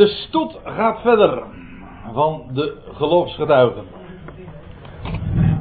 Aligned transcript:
De 0.00 0.06
stoet 0.06 0.58
gaat 0.64 1.00
verder 1.00 1.42
van 2.12 2.44
de 2.52 2.76
geloofsgetuigen. 2.92 3.84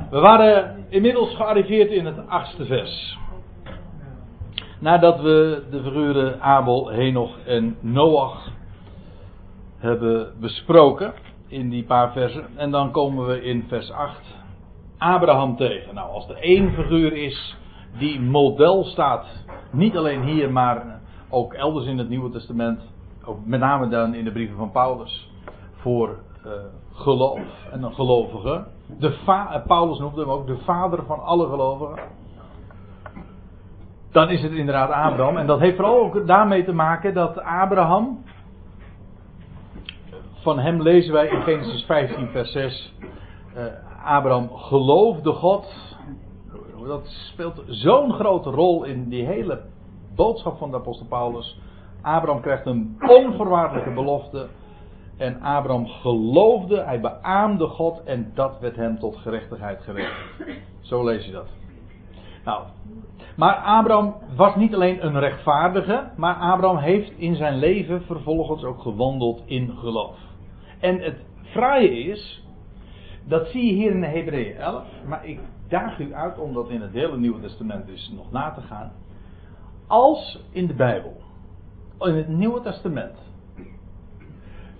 We 0.09 0.19
waren 0.19 0.85
inmiddels 0.89 1.35
gearriveerd 1.35 1.91
in 1.91 2.05
het 2.05 2.27
achtste 2.27 2.65
vers. 2.65 3.17
Nadat 4.79 5.21
we 5.21 5.63
de 5.71 5.83
figuren 5.83 6.41
Abel, 6.41 6.89
Henoch 6.89 7.37
en 7.45 7.77
Noach 7.79 8.51
hebben 9.77 10.33
besproken 10.39 11.13
in 11.47 11.69
die 11.69 11.83
paar 11.83 12.11
versen. 12.11 12.45
En 12.55 12.71
dan 12.71 12.91
komen 12.91 13.27
we 13.27 13.43
in 13.43 13.65
vers 13.67 13.91
8 13.91 14.21
Abraham 14.97 15.55
tegen. 15.55 15.95
Nou, 15.95 16.11
als 16.11 16.29
er 16.29 16.37
één 16.37 16.73
figuur 16.73 17.13
is 17.13 17.57
die 17.97 18.19
model 18.19 18.83
staat, 18.83 19.25
niet 19.71 19.97
alleen 19.97 20.23
hier, 20.23 20.51
maar 20.51 21.01
ook 21.29 21.53
elders 21.53 21.85
in 21.85 21.97
het 21.97 22.09
Nieuwe 22.09 22.29
Testament, 22.29 22.97
met 23.45 23.59
name 23.59 23.87
dan 23.87 24.13
in 24.13 24.23
de 24.23 24.31
brieven 24.31 24.57
van 24.57 24.71
Paulus, 24.71 25.31
voor 25.73 26.19
uh, 26.45 26.51
geloof 26.93 27.39
en 27.71 27.83
een 27.83 27.93
gelovige. 27.93 28.65
De 28.99 29.11
va 29.11 29.63
Paulus 29.67 29.99
noemde 29.99 30.21
hem 30.21 30.29
ook 30.29 30.47
de 30.47 30.57
vader 30.57 31.05
van 31.05 31.23
alle 31.23 31.47
gelovigen. 31.47 31.99
Dan 34.11 34.29
is 34.29 34.41
het 34.41 34.51
inderdaad 34.51 34.91
Abraham. 34.91 35.37
En 35.37 35.47
dat 35.47 35.59
heeft 35.59 35.75
vooral 35.75 35.99
ook 35.99 36.27
daarmee 36.27 36.63
te 36.63 36.73
maken 36.73 37.13
dat 37.13 37.39
Abraham. 37.39 38.23
Van 40.33 40.59
hem 40.59 40.81
lezen 40.81 41.13
wij 41.13 41.27
in 41.27 41.41
Genesis 41.41 41.83
15, 41.83 42.27
vers 42.27 42.51
6. 42.51 42.93
Uh, 43.57 43.63
Abraham 44.05 44.49
geloofde 44.55 45.31
God. 45.31 45.97
Dat 46.87 47.07
speelt 47.07 47.63
zo'n 47.67 48.13
grote 48.13 48.49
rol 48.49 48.83
in 48.83 49.09
die 49.09 49.25
hele 49.25 49.61
boodschap 50.15 50.57
van 50.57 50.71
de 50.71 50.77
apostel 50.77 51.05
Paulus. 51.05 51.59
Abraham 52.01 52.41
krijgt 52.41 52.65
een 52.65 52.97
onvoorwaardelijke 53.07 53.93
belofte. 53.93 54.47
En 55.17 55.41
Abraham 55.41 55.87
geloofde, 55.87 56.83
hij 56.83 56.99
beaamde 56.99 57.67
God 57.67 58.03
en 58.03 58.31
dat 58.33 58.59
werd 58.59 58.75
hem 58.75 58.99
tot 58.99 59.17
gerechtigheid 59.17 59.81
gerekend. 59.81 60.57
Zo 60.81 61.03
lees 61.03 61.25
je 61.25 61.31
dat. 61.31 61.47
Nou, 62.45 62.63
maar 63.35 63.55
Abraham 63.55 64.15
was 64.35 64.55
niet 64.55 64.73
alleen 64.73 65.05
een 65.05 65.19
rechtvaardige, 65.19 66.11
maar 66.15 66.35
Abraham 66.35 66.77
heeft 66.77 67.11
in 67.17 67.35
zijn 67.35 67.57
leven 67.57 68.01
vervolgens 68.01 68.63
ook 68.63 68.81
gewandeld 68.81 69.43
in 69.45 69.77
geloof. 69.77 70.17
En 70.79 70.99
het 70.99 71.17
fraaie 71.41 72.03
is, 72.03 72.43
dat 73.25 73.47
zie 73.47 73.65
je 73.65 73.73
hier 73.73 73.91
in 73.91 74.03
Hebreeën 74.03 74.55
11, 74.55 74.83
maar 75.07 75.25
ik 75.25 75.39
daag 75.67 75.99
u 75.99 76.13
uit 76.13 76.39
om 76.39 76.53
dat 76.53 76.69
in 76.69 76.81
het 76.81 76.91
hele 76.91 77.17
Nieuwe 77.17 77.41
Testament 77.41 77.87
dus 77.87 78.11
nog 78.15 78.31
na 78.31 78.51
te 78.51 78.61
gaan. 78.61 78.91
Als 79.87 80.43
in 80.51 80.67
de 80.67 80.73
Bijbel, 80.73 81.21
in 81.99 82.15
het 82.15 82.27
Nieuwe 82.27 82.61
Testament, 82.61 83.17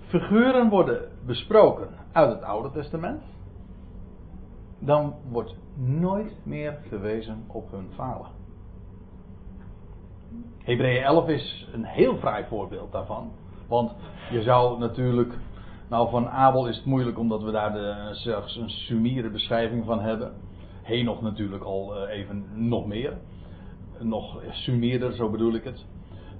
figuren 0.06 0.68
worden 0.68 1.08
besproken 1.26 1.88
uit 2.12 2.30
het 2.30 2.42
Oude 2.42 2.70
Testament, 2.70 3.22
dan 4.78 5.14
wordt 5.28 5.54
nooit 5.76 6.34
meer 6.42 6.78
gewezen 6.88 7.44
op 7.46 7.70
hun 7.70 7.88
falen. 7.94 8.26
Hebreeën 10.58 11.02
11 11.02 11.28
is 11.28 11.68
een 11.72 11.84
heel 11.84 12.16
fraai 12.16 12.44
voorbeeld 12.48 12.92
daarvan. 12.92 13.30
Want 13.68 13.92
je 14.30 14.42
zou 14.42 14.78
natuurlijk. 14.78 15.34
Nou, 15.88 16.10
van 16.10 16.28
Abel 16.28 16.68
is 16.68 16.76
het 16.76 16.84
moeilijk 16.84 17.18
omdat 17.18 17.42
we 17.42 17.50
daar 17.50 17.72
de, 17.72 18.08
zelfs 18.12 18.56
een 18.56 18.70
sumiere 18.70 19.30
beschrijving 19.30 19.84
van 19.84 20.00
hebben. 20.00 20.32
Henoch 20.82 21.22
natuurlijk 21.22 21.64
al 21.64 21.96
eh, 21.96 22.18
even 22.18 22.68
nog 22.68 22.86
meer. 22.86 23.18
Nog 23.98 24.42
sumierder, 24.50 25.12
zo 25.12 25.30
bedoel 25.30 25.54
ik 25.54 25.64
het. 25.64 25.86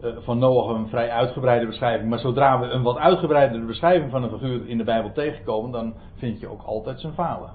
Eh, 0.01 0.17
van 0.19 0.39
Noach 0.39 0.69
een 0.69 0.89
vrij 0.89 1.11
uitgebreide 1.11 1.67
beschrijving. 1.67 2.09
Maar 2.09 2.19
zodra 2.19 2.61
we 2.61 2.67
een 2.67 2.83
wat 2.83 2.97
uitgebreidere 2.97 3.65
beschrijving 3.65 4.11
van 4.11 4.23
een 4.23 4.31
figuur 4.31 4.69
in 4.69 4.79
de 4.79 4.85
Bijbel 4.85 5.13
tegenkomen, 5.13 5.71
dan 5.71 5.95
vind 6.15 6.41
je 6.41 6.49
ook 6.49 6.63
altijd 6.63 7.01
zijn 7.01 7.13
falen. 7.13 7.51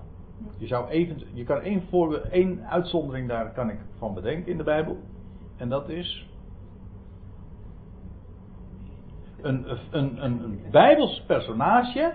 Je, 0.58 0.68
zou 0.68 0.90
even, 0.90 1.22
je 1.34 1.44
kan 1.44 1.62
één, 1.62 1.84
voorbeeld, 1.90 2.30
één 2.30 2.66
uitzondering 2.68 3.28
daar 3.28 3.54
kan 3.54 3.70
ik 3.70 3.80
van 3.98 4.14
bedenken 4.14 4.52
in 4.52 4.58
de 4.58 4.64
Bijbel. 4.64 4.98
En 5.58 5.70
dat 5.70 5.90
is 5.90 6.28
een, 9.42 9.66
een, 9.92 10.24
een, 10.24 10.44
een 10.44 10.60
Bijbels 10.72 11.24
personage, 11.28 12.14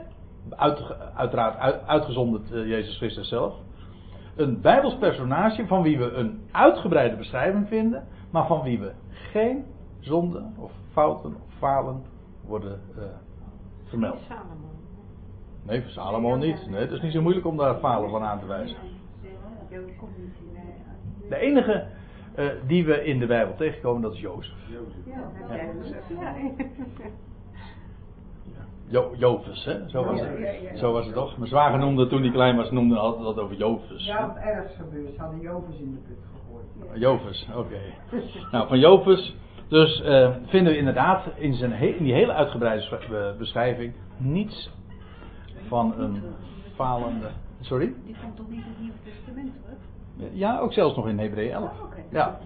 uit, 0.50 0.94
uiteraard 1.14 1.58
uit, 1.58 1.86
uitgezonderd 1.86 2.50
uh, 2.50 2.66
Jezus 2.66 2.96
Christus 2.96 3.28
zelf. 3.28 3.54
Een 4.36 4.60
Bijbels 4.60 4.96
personage 4.98 5.66
van 5.66 5.82
wie 5.82 5.98
we 5.98 6.10
een 6.10 6.40
uitgebreide 6.50 7.16
beschrijving 7.16 7.68
vinden, 7.68 8.06
maar 8.30 8.46
van 8.46 8.62
wie 8.62 8.78
we 8.78 8.92
geen 9.32 9.64
zonden 10.00 10.54
of 10.56 10.72
fouten 10.92 11.34
of 11.34 11.52
falen 11.58 12.02
worden 12.46 12.80
uh, 12.98 13.04
vermeld. 13.84 14.20
Nee, 15.62 15.82
voor 15.82 15.90
Salomo 15.90 16.36
niet. 16.36 16.66
Nee, 16.68 16.80
het 16.80 16.90
is 16.90 17.00
niet 17.00 17.12
zo 17.12 17.22
moeilijk 17.22 17.46
om 17.46 17.56
daar 17.56 17.78
falen 17.78 18.10
van 18.10 18.22
aan 18.22 18.40
te 18.40 18.46
wijzen. 18.46 18.76
De 21.28 21.36
enige 21.36 21.86
uh, 22.38 22.50
die 22.66 22.84
we 22.84 23.04
in 23.04 23.18
de 23.18 23.26
Bijbel 23.26 23.56
tegenkomen, 23.56 24.02
dat 24.02 24.12
is 24.12 24.20
Jozef. 24.20 24.54
Ja. 25.04 26.34
Jo 28.90 29.14
Jovus, 29.16 29.64
hè? 29.64 29.88
Zo 29.88 30.04
was, 30.04 30.20
het. 30.20 30.78
Zo 30.78 30.92
was 30.92 31.04
het 31.04 31.14
toch? 31.14 31.36
Mijn 31.36 31.48
zwager 31.48 31.78
noemde 31.78 32.06
toen 32.06 32.22
hij 32.22 32.30
klein 32.30 32.56
was, 32.56 32.70
noemde 32.70 32.98
altijd 32.98 33.24
dat 33.24 33.38
over 33.38 33.56
Jovus. 33.56 34.06
Ja, 34.06 34.26
wat 34.26 34.36
ergens 34.36 34.72
gebeurd. 34.76 35.14
Ze 35.14 35.20
hadden 35.20 35.40
Jovus 35.40 35.78
in 35.78 35.92
de 35.92 35.98
put 35.98 36.18
gegooid. 36.32 37.00
Jovus, 37.00 37.48
oké. 37.48 37.58
Okay. 37.58 38.20
nou, 38.52 38.68
van 38.68 38.78
Jovus 38.78 39.36
dus 39.70 40.00
uh, 40.00 40.30
vinden 40.46 40.72
we 40.72 40.78
inderdaad 40.78 41.24
in, 41.36 41.54
zijn 41.54 41.72
in 41.72 42.04
die 42.04 42.12
hele 42.12 42.32
uitgebreide 42.32 43.34
beschrijving 43.38 43.94
niets 44.16 44.70
van 45.68 45.94
een 45.98 46.22
falende. 46.74 47.30
Sorry? 47.60 47.94
Die 48.04 48.16
komt 48.22 48.36
toch 48.36 48.48
niet 48.48 48.64
in 48.64 48.70
het 48.70 48.80
Nieuwe 48.80 48.96
Testament 49.04 49.52
terug? 49.62 50.32
Ja, 50.32 50.58
ook 50.58 50.72
zelfs 50.72 50.96
nog 50.96 51.08
in 51.08 51.18
Hebreeën 51.18 51.52
11. 51.52 51.70
Oh, 51.70 51.82
okay. 51.84 52.04
Ja. 52.10 52.38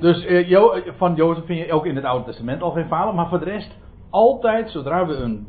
Dus 0.00 0.24
uh, 0.24 0.48
jo 0.48 0.82
van 0.96 1.14
Jozef 1.14 1.44
vind 1.44 1.66
je 1.66 1.72
ook 1.72 1.86
in 1.86 1.96
het 1.96 2.04
Oude 2.04 2.24
Testament 2.24 2.62
al 2.62 2.70
geen 2.70 2.86
falen, 2.86 3.14
maar 3.14 3.28
voor 3.28 3.38
de 3.38 3.44
rest 3.44 3.76
altijd, 4.10 4.70
zodra 4.70 5.06
we 5.06 5.14
een, 5.14 5.46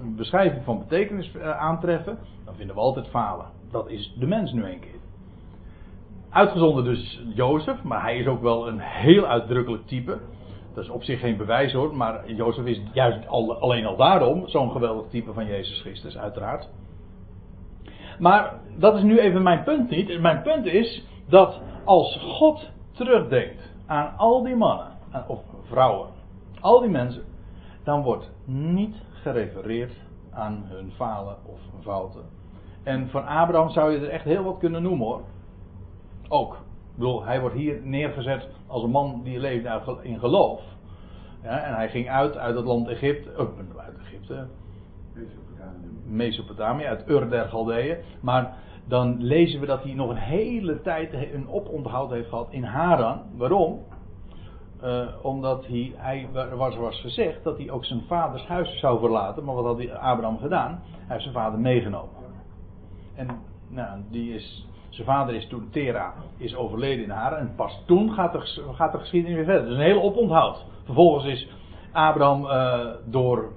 een 0.00 0.16
beschrijving 0.16 0.64
van 0.64 0.78
betekenis 0.78 1.32
uh, 1.34 1.50
aantreffen, 1.50 2.18
dan 2.44 2.54
vinden 2.54 2.74
we 2.74 2.80
altijd 2.80 3.08
falen. 3.08 3.46
Dat 3.70 3.88
is 3.88 4.14
de 4.18 4.26
mens 4.26 4.52
nu 4.52 4.64
een 4.64 4.80
keer. 4.80 4.92
Uitgezonderd 6.30 6.86
dus 6.86 7.22
Jozef, 7.34 7.82
maar 7.82 8.02
hij 8.02 8.18
is 8.18 8.26
ook 8.26 8.42
wel 8.42 8.68
een 8.68 8.78
heel 8.80 9.26
uitdrukkelijk 9.26 9.86
type. 9.86 10.18
Dat 10.74 10.84
is 10.84 10.90
op 10.90 11.02
zich 11.02 11.20
geen 11.20 11.36
bewijs 11.36 11.72
hoor, 11.72 11.96
maar 11.96 12.30
Jozef 12.32 12.64
is 12.64 12.80
juist 12.92 13.28
al, 13.28 13.60
alleen 13.60 13.86
al 13.86 13.96
daarom 13.96 14.48
zo'n 14.48 14.70
geweldig 14.70 15.08
type 15.08 15.32
van 15.32 15.46
Jezus 15.46 15.80
Christus, 15.80 16.18
uiteraard. 16.18 16.68
Maar 18.18 18.60
dat 18.76 18.96
is 18.96 19.02
nu 19.02 19.18
even 19.18 19.42
mijn 19.42 19.62
punt 19.62 19.90
niet. 19.90 20.20
Mijn 20.20 20.42
punt 20.42 20.66
is 20.66 21.04
dat 21.28 21.60
als 21.84 22.16
God 22.20 22.70
terugdenkt 22.92 23.72
aan 23.86 24.16
al 24.16 24.42
die 24.42 24.56
mannen, 24.56 24.92
of 25.26 25.40
vrouwen, 25.62 26.08
al 26.60 26.80
die 26.80 26.90
mensen, 26.90 27.24
dan 27.84 28.02
wordt 28.02 28.30
niet 28.44 28.96
gerefereerd 29.12 29.92
aan 30.30 30.64
hun 30.66 30.90
falen 30.90 31.36
of 31.46 31.58
fouten. 31.82 32.22
En 32.82 33.08
van 33.08 33.26
Abraham 33.26 33.70
zou 33.70 33.92
je 33.92 33.98
er 33.98 34.08
echt 34.08 34.24
heel 34.24 34.42
wat 34.42 34.58
kunnen 34.58 34.82
noemen 34.82 35.06
hoor. 35.06 35.22
Ook. 36.28 36.56
Ik 36.94 37.00
bedoel, 37.00 37.24
hij 37.24 37.40
wordt 37.40 37.56
hier 37.56 37.80
neergezet 37.82 38.48
als 38.66 38.82
een 38.82 38.90
man 38.90 39.20
die 39.22 39.38
leefde 39.38 39.98
in 40.02 40.18
geloof. 40.18 40.60
Ja, 41.42 41.58
en 41.58 41.74
hij 41.74 41.88
ging 41.88 42.08
uit 42.08 42.36
uit 42.36 42.56
het 42.56 42.64
land 42.64 42.88
Egypte, 42.88 43.30
oh, 43.38 43.58
uit 43.76 43.98
Egypte, 43.98 44.46
Mesopotamië, 46.06 46.84
uit 46.84 47.08
Ur 47.08 47.30
der 47.30 47.48
Galdeeën. 47.48 47.96
Maar 48.20 48.56
dan 48.84 49.22
lezen 49.22 49.60
we 49.60 49.66
dat 49.66 49.82
hij 49.82 49.94
nog 49.94 50.10
een 50.10 50.16
hele 50.16 50.80
tijd 50.80 51.12
een 51.12 51.48
oponthoud 51.48 52.10
heeft 52.10 52.28
gehad 52.28 52.48
in 52.50 52.64
Haran. 52.64 53.22
Waarom? 53.36 53.78
Uh, 54.82 55.06
omdat 55.22 55.66
hij, 55.66 55.92
hij 55.96 56.28
was, 56.56 56.76
was 56.76 57.00
gezegd 57.00 57.44
dat 57.44 57.58
hij 57.58 57.70
ook 57.70 57.84
zijn 57.84 58.02
vaders 58.06 58.46
huis 58.46 58.78
zou 58.78 58.98
verlaten. 58.98 59.44
Maar 59.44 59.54
wat 59.54 59.64
had 59.64 59.90
Abraham 59.90 60.38
gedaan? 60.38 60.82
Hij 60.90 61.04
heeft 61.06 61.22
zijn 61.22 61.34
vader 61.34 61.60
meegenomen. 61.60 62.14
En 63.14 63.28
nou, 63.68 64.00
die 64.10 64.34
is 64.34 64.68
zijn 64.94 65.06
vader 65.06 65.34
is 65.34 65.48
toen, 65.48 65.68
Tera, 65.70 66.14
is 66.36 66.56
overleden 66.56 67.04
in 67.04 67.10
Haran. 67.10 67.38
En 67.38 67.52
pas 67.56 67.82
toen 67.86 68.12
gaat 68.12 68.32
de, 68.32 68.72
gaat 68.72 68.92
de 68.92 68.98
geschiedenis 68.98 69.36
weer 69.36 69.44
verder. 69.44 69.64
Dus 69.64 69.74
een 69.74 69.82
hele 69.82 70.00
oponthoud. 70.00 70.64
Vervolgens 70.84 71.24
is 71.24 71.48
Abraham 71.92 72.44
uh, 72.44 72.86
door 73.04 73.52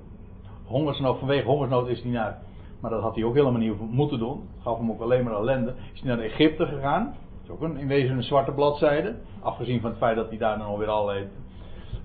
hongersnood, 0.66 1.20
vanwege 1.20 1.48
hongersnood 1.48 1.88
is 1.88 2.02
hij 2.02 2.12
naar, 2.12 2.38
maar 2.82 2.92
dat 2.92 3.02
had 3.02 3.16
hij 3.16 3.24
ook 3.24 3.36
helemaal 3.36 3.60
niet 3.60 3.92
moeten 3.92 4.20
doen. 4.20 4.50
Gaf 4.64 4.78
hem 4.78 4.92
ook 4.92 5.02
alleen 5.02 5.24
maar 5.24 5.34
ellende. 5.34 5.74
Is 5.94 6.02
hij 6.02 6.16
naar 6.16 6.26
Egypte 6.26 6.66
gegaan. 6.66 7.04
Dat 7.04 7.44
is 7.44 7.50
ook 7.50 7.62
een, 7.62 7.78
in 7.78 7.88
wezen 7.88 8.16
een 8.16 8.24
zwarte 8.24 8.52
bladzijde. 8.52 9.16
Afgezien 9.42 9.82
van 9.82 9.90
het 9.90 10.00
feit 10.00 10.16
dat 10.16 10.30
hij 10.30 10.38
daar 10.38 10.58
dan 10.58 10.68
alweer 10.68 10.88
allerlei 10.88 11.28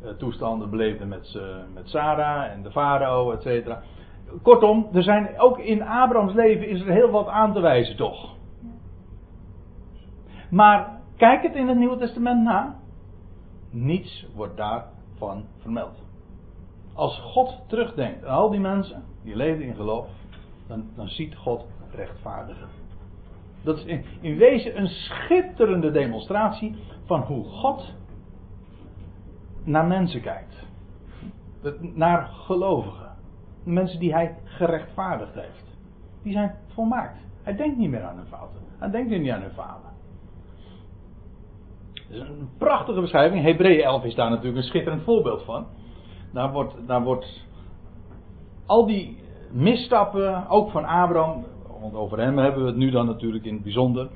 uh, 0.02 0.10
toestanden 0.10 0.70
beleefde 0.70 1.04
met, 1.04 1.34
uh, 1.36 1.42
met 1.74 1.88
Sarah 1.88 2.50
en 2.50 2.62
de 2.62 2.70
farao, 2.70 3.30
et 3.30 3.42
cetera. 3.42 3.82
Kortom, 4.42 4.88
er 4.92 5.02
zijn 5.02 5.38
ook 5.38 5.58
in 5.58 5.82
Abrahams 5.82 6.34
leven 6.34 6.68
is 6.68 6.80
er 6.80 6.92
heel 6.92 7.10
wat 7.10 7.28
aan 7.28 7.52
te 7.52 7.60
wijzen 7.60 7.96
toch. 7.96 8.40
Maar 10.52 11.00
kijk 11.16 11.42
het 11.42 11.54
in 11.54 11.68
het 11.68 11.78
Nieuwe 11.78 11.96
Testament 11.96 12.42
na. 12.42 12.76
Niets 13.70 14.26
wordt 14.34 14.56
daarvan 14.56 15.44
vermeld. 15.58 16.02
Als 16.94 17.18
God 17.18 17.60
terugdenkt 17.66 18.24
aan 18.24 18.36
al 18.36 18.50
die 18.50 18.60
mensen 18.60 19.02
die 19.22 19.36
leven 19.36 19.64
in 19.64 19.74
geloof, 19.74 20.08
dan, 20.66 20.84
dan 20.96 21.08
ziet 21.08 21.36
God 21.36 21.66
rechtvaardigen. 21.94 22.68
Dat 23.62 23.78
is 23.78 23.84
in, 24.20 24.36
wezen 24.36 24.78
een 24.78 24.88
schitterende 24.88 25.90
demonstratie 25.90 26.76
van 27.04 27.20
hoe 27.20 27.44
God 27.44 27.94
naar 29.64 29.86
mensen 29.86 30.20
kijkt. 30.20 30.66
Naar 31.80 32.26
gelovigen. 32.26 33.10
Mensen 33.64 34.00
die 34.00 34.12
hij 34.12 34.36
gerechtvaardigd 34.44 35.34
heeft. 35.34 35.76
Die 36.22 36.32
zijn 36.32 36.54
volmaakt. 36.68 37.18
Hij 37.42 37.56
denkt 37.56 37.76
niet 37.78 37.90
meer 37.90 38.02
aan 38.02 38.16
hun 38.16 38.26
fouten. 38.26 38.60
Hij 38.78 38.90
denkt 38.90 39.10
niet 39.10 39.30
aan 39.30 39.40
hun 39.42 39.50
falen. 39.50 39.91
Een 42.12 42.48
prachtige 42.58 43.00
beschrijving. 43.00 43.42
Hebreeën 43.42 43.82
11 43.82 44.04
is 44.04 44.14
daar 44.14 44.30
natuurlijk 44.30 44.56
een 44.56 44.62
schitterend 44.62 45.02
voorbeeld 45.02 45.42
van. 45.42 45.66
Daar 46.32 46.52
wordt, 46.52 46.74
daar 46.86 47.02
wordt 47.02 47.46
al 48.66 48.86
die 48.86 49.18
misstappen, 49.50 50.48
ook 50.48 50.70
van 50.70 50.84
Abraham, 50.84 51.44
want 51.80 51.94
over 51.94 52.18
hem 52.18 52.38
hebben 52.38 52.62
we 52.62 52.68
het 52.68 52.76
nu 52.76 52.90
dan 52.90 53.06
natuurlijk 53.06 53.44
in 53.44 53.54
het 53.54 53.62
bijzonder. 53.62 54.08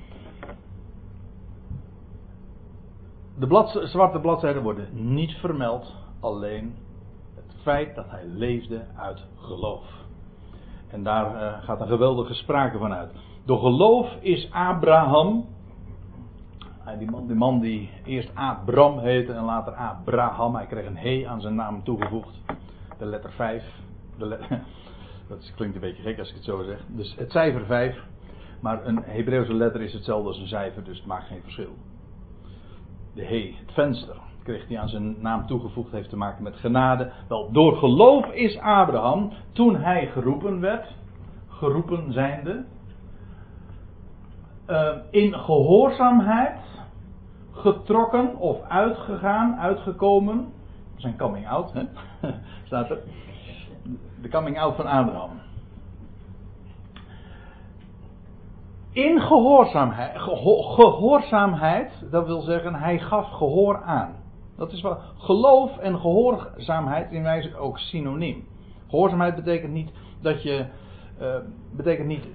De 3.38 3.80
zwarte 3.84 4.18
bladzijden 4.18 4.62
worden 4.62 4.88
niet 4.92 5.32
vermeld, 5.32 5.94
alleen 6.20 6.74
het 7.34 7.54
feit 7.62 7.94
dat 7.94 8.10
hij 8.10 8.26
leefde 8.26 8.84
uit 8.96 9.26
geloof. 9.36 9.84
En 10.90 11.02
daar 11.02 11.34
uh, 11.34 11.62
gaat 11.62 11.80
een 11.80 11.86
geweldige 11.86 12.34
sprake 12.34 12.78
van 12.78 12.92
uit. 12.92 13.12
Door 13.44 13.58
geloof 13.58 14.12
is 14.20 14.48
Abraham, 14.52 15.46
die 16.94 17.10
man, 17.10 17.26
die 17.26 17.36
man 17.36 17.60
die 17.60 17.90
eerst 18.04 18.30
Abram 18.34 18.98
heette 18.98 19.32
en 19.32 19.44
later 19.44 19.72
Abraham, 19.72 20.54
hij 20.54 20.66
kreeg 20.66 20.86
een 20.86 20.96
he 20.96 21.24
aan 21.28 21.40
zijn 21.40 21.54
naam 21.54 21.84
toegevoegd. 21.84 22.42
De 22.98 23.04
letter 23.04 23.32
5. 23.32 23.64
De 24.18 24.38
dat 25.28 25.52
klinkt 25.54 25.74
een 25.74 25.80
beetje 25.80 26.02
gek 26.02 26.18
als 26.18 26.28
ik 26.28 26.34
het 26.34 26.44
zo 26.44 26.62
zeg. 26.62 26.80
Dus 26.86 27.14
het 27.16 27.30
cijfer 27.30 27.64
5. 27.64 28.02
Maar 28.60 28.86
een 28.86 29.02
Hebreeuwse 29.02 29.54
letter 29.54 29.82
is 29.82 29.92
hetzelfde 29.92 30.28
als 30.28 30.38
een 30.38 30.46
cijfer, 30.46 30.84
dus 30.84 30.98
het 30.98 31.06
maakt 31.06 31.26
geen 31.26 31.42
verschil. 31.42 31.74
De 33.14 33.24
he, 33.24 33.54
het 33.60 33.72
venster, 33.72 34.16
kreeg 34.42 34.68
hij 34.68 34.78
aan 34.78 34.88
zijn 34.88 35.16
naam 35.20 35.46
toegevoegd, 35.46 35.92
heeft 35.92 36.08
te 36.08 36.16
maken 36.16 36.42
met 36.42 36.56
genade. 36.56 37.12
Wel, 37.28 37.52
door 37.52 37.76
geloof 37.76 38.26
is 38.26 38.58
Abraham, 38.58 39.32
toen 39.52 39.76
hij 39.76 40.06
geroepen 40.06 40.60
werd, 40.60 40.94
geroepen 41.48 42.12
zijnde, 42.12 42.64
uh, 44.68 44.96
in 45.10 45.34
gehoorzaamheid 45.34 46.58
getrokken 47.66 48.36
of 48.36 48.60
uitgegaan, 48.68 49.56
uitgekomen. 49.58 50.52
Zijn 50.96 51.16
coming 51.16 51.48
out, 51.48 51.72
hè? 51.72 51.82
staat 52.66 52.90
er 52.90 52.98
de 54.22 54.28
coming 54.28 54.58
out 54.58 54.76
van 54.76 54.86
Abraham. 54.86 55.30
In 58.92 59.20
gehoorzaamheid, 59.20 60.18
gehoorzaamheid, 60.74 62.06
dat 62.10 62.26
wil 62.26 62.40
zeggen, 62.40 62.74
hij 62.74 62.98
gaf 62.98 63.30
gehoor 63.30 63.82
aan. 63.82 64.14
Dat 64.56 64.72
is 64.72 64.80
wat 64.80 65.00
geloof 65.18 65.78
en 65.78 65.98
gehoorzaamheid 65.98 67.12
in 67.12 67.22
wijze 67.22 67.56
ook 67.56 67.78
synoniem. 67.78 68.44
Gehoorzaamheid 68.88 69.34
betekent 69.34 69.72
niet 69.72 69.90
dat 70.20 70.42
je, 70.42 70.66
uh, 71.20 71.36
betekent 71.76 72.06
niet 72.06 72.28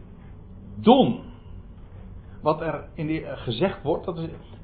doen. 0.76 1.31
Wat 2.42 2.62
er 2.62 2.84
in 2.94 3.08
die, 3.08 3.22
uh, 3.22 3.32
gezegd 3.34 3.84
wordt, 3.84 4.06
dat 4.06 4.20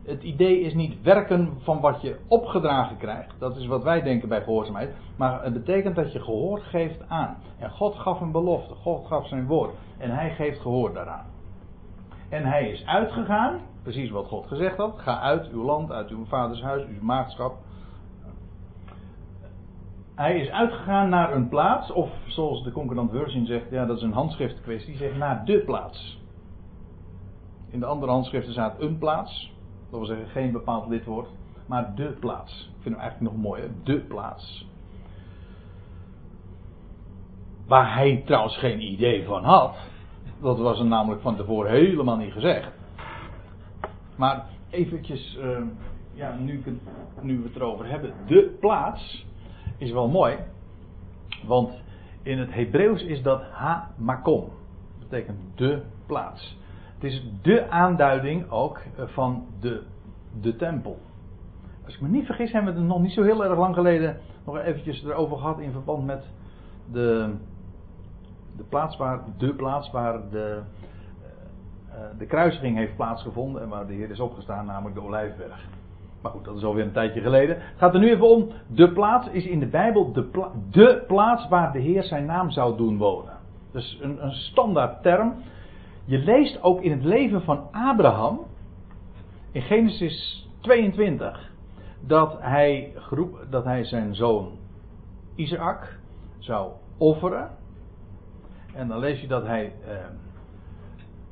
het 0.08 0.24
idee 0.24 0.60
is 0.60 0.74
niet 0.74 1.02
werken 1.02 1.54
van 1.60 1.80
wat 1.80 2.02
je 2.02 2.18
opgedragen 2.28 2.98
krijgt. 2.98 3.40
Dat 3.40 3.58
is 3.58 3.66
wat 3.66 3.84
wij 3.84 4.02
denken 4.02 4.30
bij 4.30 4.44
gehoorzaamheid. 4.44 4.96
Maar 5.16 5.44
het 5.44 5.54
betekent 5.54 5.96
dat 5.96 6.12
je 6.12 6.20
gehoor 6.20 6.60
geeft 6.60 7.10
aan. 7.10 7.38
En 7.60 7.70
God 7.72 7.96
gaf 7.96 8.22
een 8.22 8.32
belofte. 8.32 8.74
God 8.74 9.08
gaf 9.08 9.28
zijn 9.28 9.48
woord. 9.48 9.76
En 9.98 10.10
hij 10.10 10.30
geeft 10.30 10.60
gehoor 10.60 10.94
daaraan. 10.94 11.26
En 12.30 12.46
hij 12.46 12.70
is 12.70 12.86
uitgegaan. 12.86 13.60
Precies 13.84 14.10
wat 14.10 14.28
God 14.28 14.48
gezegd 14.48 14.78
had. 14.78 15.00
Ga 15.00 15.20
uit 15.20 15.50
uw 15.50 15.64
land, 15.64 15.92
uit 15.92 16.10
uw 16.10 16.26
vaders 16.26 16.62
huis, 16.62 16.86
uw 16.86 17.02
maagschap. 17.02 17.58
Hij 20.16 20.40
is 20.40 20.50
uitgegaan 20.50 21.10
naar 21.10 21.34
een 21.34 21.50
plaats. 21.50 21.92
Of 21.92 22.10
zoals 22.28 22.64
de 22.64 22.72
concordant 22.72 23.12
version 23.12 23.46
zegt. 23.46 23.70
Ja, 23.70 23.86
dat 23.86 23.98
is 23.98 24.04
een 24.04 24.14
handschrift 24.14 24.62
kwestie. 24.62 24.98
Zegt 24.98 25.18
naar 25.18 25.46
de 25.46 25.60
plaats. 25.60 26.26
In 27.70 27.80
de 27.80 27.86
andere 27.86 28.12
handschriften 28.12 28.54
staat 28.54 28.82
een 28.82 28.98
plaats. 28.98 29.54
Dat 29.90 30.00
wil 30.00 30.08
zeggen 30.08 30.28
geen 30.28 30.52
bepaald 30.52 30.88
lidwoord, 30.88 31.28
maar 31.66 31.96
de 31.96 32.18
plaats. 32.20 32.72
Ik 32.76 32.82
vind 32.82 32.96
hem 32.96 33.04
eigenlijk 33.04 33.34
nog 33.34 33.42
mooier, 33.42 33.70
de 33.84 34.00
plaats. 34.00 34.68
Waar 37.68 37.94
hij 37.94 38.24
trouwens 38.26 38.58
geen 38.58 38.82
idee 38.82 39.26
van 39.26 39.44
had. 39.44 39.76
Dat 40.42 40.58
was 40.58 40.78
hem 40.78 40.88
namelijk 40.88 41.22
van 41.22 41.36
tevoren 41.36 41.72
helemaal 41.72 42.18
niet 42.18 42.32
gezegd. 42.32 42.72
Maar 44.16 44.46
eventjes, 44.70 45.38
uh, 45.38 45.60
ja, 46.14 46.36
nu, 46.36 46.64
nu 47.22 47.38
we 47.38 47.44
het 47.44 47.56
erover 47.56 47.90
hebben, 47.90 48.14
de 48.26 48.58
plaats 48.60 49.26
is 49.78 49.92
wel 49.92 50.08
mooi. 50.08 50.38
Want 51.46 51.82
in 52.24 52.40
het 52.40 52.54
Hebreeuws 52.54 53.02
is 53.02 53.22
dat 53.22 53.42
ha-makom. 53.52 54.50
Dat 55.00 55.10
betekent 55.10 55.38
de 55.56 55.82
plaats. 56.06 56.58
Het 56.98 57.12
is 57.12 57.24
de 57.42 57.70
aanduiding 57.70 58.50
ook 58.50 58.82
eh, 58.98 59.08
van 59.08 59.46
de, 59.60 59.84
de 60.42 60.56
tempel. 60.56 60.98
Als 61.86 61.96
ik 61.96 62.02
me 62.02 62.08
niet 62.08 62.26
vergis, 62.26 62.52
hebben 62.52 62.74
we 62.74 62.80
het 62.80 62.88
nog 62.88 63.02
niet 63.02 63.12
zo 63.12 63.24
heel 63.24 63.44
erg 63.44 63.58
lang 63.58 63.76
geleden 63.76 64.18
nog 64.46 64.58
eventjes 64.58 65.04
erover 65.04 65.38
gehad 65.38 65.60
in 65.60 65.72
verband 65.72 66.06
met 66.06 66.24
de, 66.92 67.34
de 68.58 68.64
plaats 68.64 68.98
waar, 68.98 69.20
de 69.38 69.54
plaats 69.54 69.92
waar 69.92 70.30
de, 70.30 70.62
eh, 71.90 71.98
de 72.18 72.26
kruisiging 72.26 72.78
heeft 72.78 72.96
plaatsgevonden 72.96 73.62
en 73.62 73.70
waar 73.70 73.88
de 73.88 73.94
Heer 73.94 74.12
is 74.12 74.20
opgestaan, 74.20 74.66
namelijk 74.66 74.96
de 74.96 75.04
Olijfberg. 75.04 75.68
Maar 76.22 76.32
goed, 76.32 76.46
dat 76.46 76.56
is 76.56 76.64
alweer 76.64 76.86
een 76.86 76.92
tijdje 76.92 77.22
geleden. 77.22 77.56
Het 77.56 77.78
gaat 77.78 77.94
er 77.94 78.00
nu 78.00 78.10
even 78.10 78.30
om. 78.30 78.50
De 78.68 78.92
plaats 78.92 79.28
is 79.30 79.46
in 79.46 79.60
de 79.60 79.68
Bijbel 79.68 80.12
de, 80.12 80.50
de 80.72 81.04
plaats 81.08 81.48
waar 81.48 81.72
de 81.72 81.80
Heer 81.80 82.04
zijn 82.04 82.26
naam 82.26 82.52
zou 82.52 82.78
doen 82.78 82.98
wonen. 82.98 83.38
Dus 83.72 84.00
een, 84.02 84.24
een 84.24 84.32
standaard 84.32 85.04
term 85.04 85.34
je 86.08 86.18
leest 86.18 86.62
ook 86.62 86.82
in 86.82 86.92
het 86.92 87.04
leven 87.04 87.42
van 87.42 87.68
Abraham, 87.72 88.40
in 89.52 89.62
Genesis 89.62 90.48
22, 90.60 91.52
dat 92.00 92.38
hij, 92.40 92.94
dat 93.50 93.64
hij 93.64 93.84
zijn 93.84 94.16
zoon 94.16 94.52
Isaac 95.36 96.00
zou 96.38 96.72
offeren. 96.98 97.50
En 98.74 98.88
dan 98.88 99.00
lees 99.00 99.22
je 99.22 99.28
dat 99.28 99.46
hij 99.46 99.74
eh, 99.88 99.96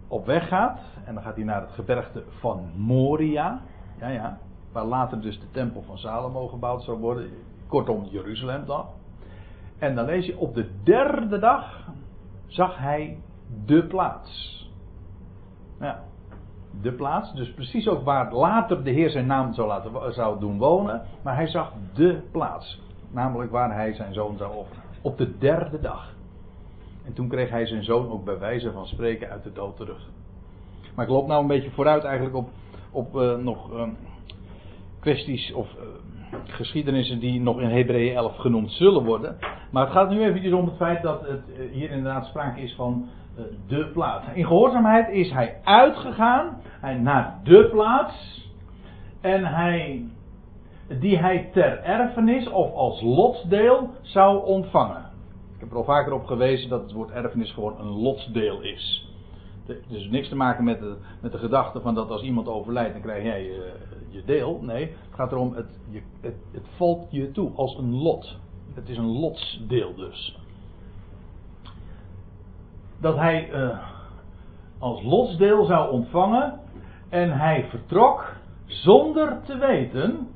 op 0.08 0.26
weg 0.26 0.48
gaat. 0.48 0.80
En 1.06 1.14
dan 1.14 1.24
gaat 1.24 1.36
hij 1.36 1.44
naar 1.44 1.62
het 1.62 1.72
gebergte 1.72 2.24
van 2.40 2.70
Moria. 2.76 3.62
Ja, 4.00 4.08
ja. 4.08 4.38
Waar 4.72 4.86
later 4.86 5.22
dus 5.22 5.40
de 5.40 5.52
tempel 5.52 5.82
van 5.82 5.98
Salomo 5.98 6.48
gebouwd 6.48 6.84
zou 6.84 7.00
worden. 7.00 7.30
Kortom, 7.68 8.06
Jeruzalem 8.06 8.66
dan. 8.66 8.86
En 9.78 9.96
dan 9.96 10.06
lees 10.06 10.26
je 10.26 10.38
op 10.38 10.56
de 10.56 10.70
derde 10.84 11.40
dag 11.40 11.90
zag 12.48 12.78
hij 12.78 13.18
de 13.66 13.86
plaats. 13.88 14.55
Ja. 15.80 16.04
De 16.82 16.92
plaats, 16.92 17.34
dus 17.34 17.54
precies 17.54 17.88
ook 17.88 18.04
waar 18.04 18.34
later 18.34 18.84
de 18.84 18.92
Heer 18.92 19.10
zijn 19.10 19.28
naam 19.28 19.54
zou, 19.54 19.68
laten, 19.68 20.14
zou 20.14 20.40
doen 20.40 20.58
wonen. 20.58 21.02
Maar 21.22 21.36
hij 21.36 21.48
zag 21.48 21.74
de 21.94 22.22
plaats. 22.32 22.82
Namelijk 23.12 23.52
waar 23.52 23.74
hij 23.74 23.94
zijn 23.94 24.14
zoon 24.14 24.38
zou 24.38 24.56
offeren. 24.56 24.84
Op 25.02 25.18
de 25.18 25.38
derde 25.38 25.80
dag. 25.80 26.14
En 27.06 27.14
toen 27.14 27.28
kreeg 27.28 27.50
hij 27.50 27.66
zijn 27.66 27.84
zoon 27.84 28.12
ook 28.12 28.26
bij 28.26 28.40
wijze 28.40 28.72
van 28.72 28.86
spreken 28.86 29.30
uit 29.30 29.44
de 29.44 29.52
dood 29.54 29.76
terug. 29.76 30.10
Maar 30.96 31.06
ik 31.06 31.12
loop 31.12 31.28
nou 31.28 31.42
een 31.42 31.48
beetje 31.48 31.72
vooruit 31.72 32.04
eigenlijk 32.04 32.36
op, 32.36 32.50
op 32.92 33.16
uh, 33.16 33.36
nog 33.36 33.74
uh, 33.74 33.88
kwesties 35.00 35.54
of 35.54 35.68
uh, 35.74 36.38
geschiedenissen 36.44 37.20
die 37.20 37.42
nog 37.42 37.60
in 37.60 37.70
Hebreeën 37.70 38.16
11 38.16 38.36
genoemd 38.36 38.72
zullen 38.72 39.04
worden. 39.04 39.38
Maar 39.72 39.84
het 39.84 39.94
gaat 39.94 40.10
nu 40.10 40.24
eventjes 40.24 40.54
om 40.54 40.66
het 40.66 40.76
feit 40.76 41.02
dat 41.02 41.28
het 41.28 41.42
hier 41.72 41.90
inderdaad 41.90 42.26
sprake 42.26 42.62
is 42.62 42.76
van 42.76 43.06
eh, 43.06 43.10
de 43.68 43.90
plaats. 43.94 44.28
In 44.34 44.46
gehoorzaamheid 44.46 45.10
is 45.10 45.32
hij 45.32 45.60
uitgegaan 45.64 46.62
hij 46.86 46.98
naar 46.98 47.40
de 47.44 47.70
plaats. 47.72 48.44
En 49.22 49.46
hij, 49.46 50.06
die 51.00 51.18
hij 51.18 51.50
ter 51.54 51.84
erfenis 51.84 52.50
of 52.50 52.74
als 52.74 53.02
lotsdeel 53.02 53.90
zou 54.02 54.46
ontvangen. 54.46 55.06
Ik 55.54 55.60
heb 55.60 55.72
er 55.72 55.78
al 55.78 55.84
vaker 55.84 56.14
op 56.14 56.26
gewezen 56.26 56.70
dat 56.70 56.82
het 56.82 56.92
woord 56.92 57.12
erfenis 57.12 57.52
gewoon 57.52 57.80
een 57.80 58.02
lotsdeel 58.02 58.62
is. 58.62 59.10
Dus 59.88 60.10
niks 60.10 60.30
te 60.30 60.36
maken 60.36 60.64
met 60.64 60.80
de, 60.80 60.98
met 61.22 61.32
de 61.32 61.38
gedachte 61.38 61.82
van 61.82 61.96
dat 61.96 62.10
als 62.10 62.22
iemand 62.22 62.48
overlijdt 62.48 62.94
dan 62.94 63.02
krijg 63.02 63.24
jij 63.24 63.44
je, 63.44 63.74
je 64.10 64.24
deel. 64.26 64.60
Nee, 64.62 64.84
het 64.84 65.16
gaat 65.16 65.32
erom, 65.32 65.54
het, 65.54 65.80
je, 65.90 66.02
het, 66.22 66.36
het 66.52 66.68
valt 66.76 67.08
je 67.12 67.32
toe 67.32 67.52
als 67.56 67.78
een 67.78 67.96
lot. 67.96 68.38
Het 68.74 68.90
is 68.90 68.98
een 68.98 69.20
lotsdeel 69.20 69.96
dus 69.96 70.38
dat 73.02 73.16
hij 73.16 73.50
uh, 73.54 73.80
als 74.80 75.04
lotsdeel 75.04 75.66
zou 75.66 75.92
ontvangen. 75.92 76.60
En 77.10 77.32
hij 77.32 77.66
vertrok 77.70 78.34
zonder 78.66 79.38
te 79.46 79.58
weten, 79.58 80.28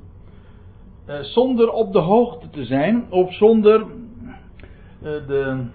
uh, 1.07 1.19
zonder 1.19 1.71
op 1.71 1.93
de 1.93 1.99
hoogte 1.99 2.49
te 2.49 2.65
zijn, 2.65 3.05
of 3.09 3.33
zonder 3.33 3.85
de, 5.01 5.65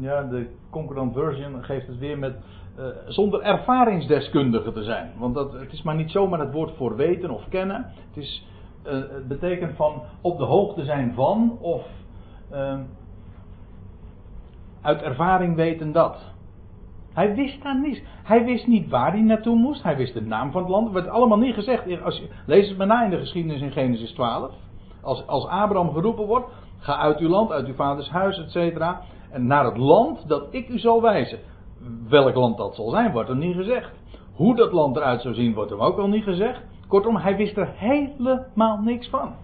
ja, 0.00 0.22
de 0.22 0.46
concurrent 0.70 1.12
version 1.12 1.64
geeft 1.64 1.86
het 1.86 1.98
weer 1.98 2.18
met 2.18 2.34
zonder 3.06 3.40
ervaringsdeskundige 3.40 4.72
te 4.72 4.82
zijn. 4.82 5.10
Want 5.18 5.34
dat, 5.34 5.52
het 5.52 5.72
is 5.72 5.82
maar 5.82 5.94
niet 5.94 6.10
zomaar 6.10 6.40
het 6.40 6.52
woord 6.52 6.76
voor 6.76 6.96
weten 6.96 7.30
of 7.30 7.48
kennen. 7.48 7.86
Het, 8.08 8.16
is, 8.16 8.46
het 8.82 9.28
betekent 9.28 9.76
van 9.76 10.02
op 10.20 10.38
de 10.38 10.44
hoogte 10.44 10.84
zijn 10.84 11.14
van 11.14 11.58
of 11.60 11.86
uh, 12.52 12.78
uit 14.82 15.02
ervaring 15.02 15.56
weten 15.56 15.92
dat. 15.92 16.32
Hij 17.12 17.34
wist 17.34 17.62
daar 17.62 17.80
niets. 17.80 18.02
Hij 18.22 18.44
wist 18.44 18.66
niet 18.66 18.88
waar 18.88 19.12
hij 19.12 19.20
naartoe 19.20 19.56
moest. 19.56 19.82
Hij 19.82 19.96
wist 19.96 20.14
de 20.14 20.22
naam 20.22 20.50
van 20.50 20.62
het 20.62 20.70
land. 20.70 20.84
Het 20.84 20.94
werd 20.94 21.08
allemaal 21.08 21.38
niet 21.38 21.54
gezegd. 21.54 22.02
Als 22.02 22.18
je, 22.18 22.28
lees 22.46 22.68
het 22.68 22.78
maar 22.78 22.86
na 22.86 23.04
in 23.04 23.10
de 23.10 23.18
geschiedenis 23.18 23.60
in 23.60 23.72
Genesis 23.72 24.12
12. 24.12 24.52
Als, 25.02 25.26
als 25.26 25.46
Abraham 25.46 25.92
geroepen 25.92 26.26
wordt, 26.26 26.50
ga 26.78 26.96
uit 26.96 27.18
uw 27.18 27.28
land, 27.28 27.50
uit 27.50 27.66
uw 27.66 27.74
vaders 27.74 28.10
huis, 28.10 28.38
etc. 28.38 28.82
En 29.30 29.46
naar 29.46 29.64
het 29.64 29.76
land 29.76 30.28
dat 30.28 30.46
ik 30.50 30.68
u 30.68 30.78
zal 30.78 31.02
wijzen. 31.02 31.38
Welk 32.08 32.34
land 32.34 32.56
dat 32.56 32.74
zal 32.74 32.90
zijn, 32.90 33.12
wordt 33.12 33.28
er 33.28 33.36
niet 33.36 33.56
gezegd. 33.56 33.90
Hoe 34.34 34.56
dat 34.56 34.72
land 34.72 34.96
eruit 34.96 35.20
zou 35.20 35.34
zien, 35.34 35.54
wordt 35.54 35.70
hem 35.70 35.80
ook 35.80 35.98
al 35.98 36.08
niet 36.08 36.24
gezegd. 36.24 36.62
Kortom, 36.88 37.16
hij 37.16 37.36
wist 37.36 37.56
er 37.56 37.68
helemaal 37.74 38.78
niks 38.78 39.08
van. 39.08 39.34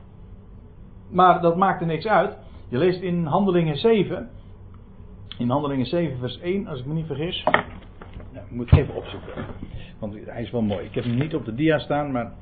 Maar 1.11 1.41
dat 1.41 1.57
maakte 1.57 1.85
niks 1.85 2.07
uit. 2.07 2.37
Je 2.69 2.79
leest 2.79 3.01
in 3.01 3.25
Handelingen 3.25 3.77
7. 3.77 4.31
In 5.39 5.51
Handelingen 5.51 5.87
7, 5.87 6.19
vers 6.19 6.39
1, 6.39 6.67
als 6.67 6.81
ik 6.81 6.87
me 6.87 6.95
niet 6.95 7.07
vergis. 7.07 7.43
Ja, 8.33 8.41
ik 8.41 8.51
moet 8.51 8.73
even 8.73 8.95
opzoeken. 8.95 9.45
Want 9.99 10.15
hij 10.25 10.43
is 10.43 10.51
wel 10.51 10.63
mooi. 10.63 10.85
Ik 10.85 10.95
heb 10.95 11.05
hem 11.05 11.19
niet 11.19 11.35
op 11.35 11.45
de 11.45 11.55
dia 11.55 11.79
staan, 11.79 12.13
maar. 12.13 12.33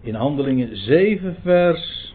In 0.00 0.14
Handelingen 0.14 0.76
7, 0.76 1.36
vers. 1.42 2.14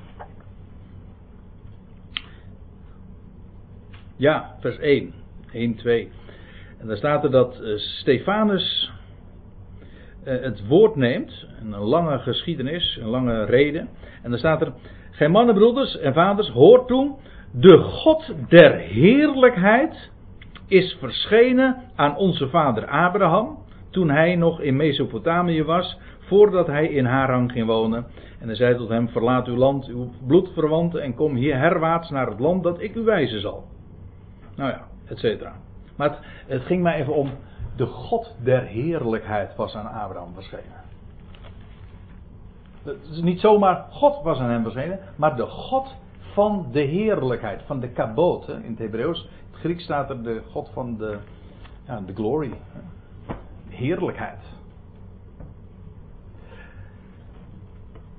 Ja, 4.15 4.55
vers 4.59 4.77
1. 4.77 5.13
1, 5.51 5.75
2. 5.75 6.09
En 6.77 6.87
daar 6.87 6.97
staat 6.97 7.23
er 7.23 7.31
dat 7.31 7.59
uh, 7.61 7.77
Stefanus 7.77 8.91
uh, 10.23 10.41
het 10.41 10.67
woord 10.67 10.95
neemt. 10.95 11.45
Een 11.59 11.75
lange 11.75 12.19
geschiedenis, 12.19 12.97
een 13.01 13.07
lange 13.07 13.45
reden. 13.45 13.89
En 14.23 14.29
daar 14.29 14.39
staat 14.39 14.61
er. 14.61 14.73
Gij 15.15 15.29
mannen, 15.29 15.55
broeders 15.55 15.97
en 15.97 16.13
vaders, 16.13 16.49
hoort 16.49 16.87
toen. 16.87 17.15
De 17.51 17.77
God 17.77 18.33
der 18.49 18.71
heerlijkheid 18.71 20.11
is 20.67 20.97
verschenen 20.99 21.77
aan 21.95 22.17
onze 22.17 22.49
vader 22.49 22.87
Abraham. 22.87 23.57
Toen 23.89 24.09
hij 24.09 24.35
nog 24.35 24.61
in 24.61 24.75
Mesopotamië 24.75 25.63
was. 25.63 25.97
Voordat 26.19 26.67
hij 26.67 26.87
in 26.87 27.05
Haran 27.05 27.51
ging 27.51 27.65
wonen. 27.65 28.05
En 28.39 28.47
hij 28.47 28.55
zei 28.55 28.75
tot 28.77 28.89
hem: 28.89 29.09
Verlaat 29.09 29.47
uw 29.47 29.55
land, 29.55 29.87
uw 29.87 30.09
bloedverwanten. 30.27 31.01
En 31.01 31.15
kom 31.15 31.35
hier 31.35 31.57
herwaarts 31.57 32.09
naar 32.09 32.27
het 32.27 32.39
land 32.39 32.63
dat 32.63 32.81
ik 32.81 32.95
u 32.95 33.03
wijzen 33.03 33.41
zal. 33.41 33.63
Nou 34.55 34.69
ja, 34.69 34.87
et 35.07 35.17
cetera. 35.17 35.53
Maar 35.97 36.09
het, 36.09 36.19
het 36.47 36.61
ging 36.61 36.83
mij 36.83 36.99
even 36.99 37.13
om. 37.13 37.29
De 37.75 37.85
God 37.85 38.35
der 38.43 38.61
heerlijkheid 38.61 39.55
was 39.55 39.75
aan 39.75 39.85
Abraham 39.85 40.33
verschenen. 40.33 40.84
Is 43.11 43.21
niet 43.21 43.39
zomaar 43.39 43.85
God 43.89 44.23
was 44.23 44.39
aan 44.39 44.49
hem 44.49 44.63
verschenen, 44.63 44.99
maar 45.15 45.35
de 45.35 45.45
God 45.45 45.95
van 46.33 46.67
de 46.71 46.79
heerlijkheid, 46.79 47.61
van 47.65 47.79
de 47.79 47.89
kabot. 47.89 48.47
In 48.47 48.69
het 48.69 48.79
Hebreeuws, 48.79 49.23
in 49.23 49.29
het 49.51 49.59
Grieks 49.59 49.83
staat 49.83 50.09
er 50.09 50.23
de 50.23 50.41
God 50.51 50.69
van 50.73 50.97
de, 50.97 51.17
ja, 51.85 51.99
de 51.99 52.13
glory. 52.13 52.53
Heerlijkheid. 53.69 54.39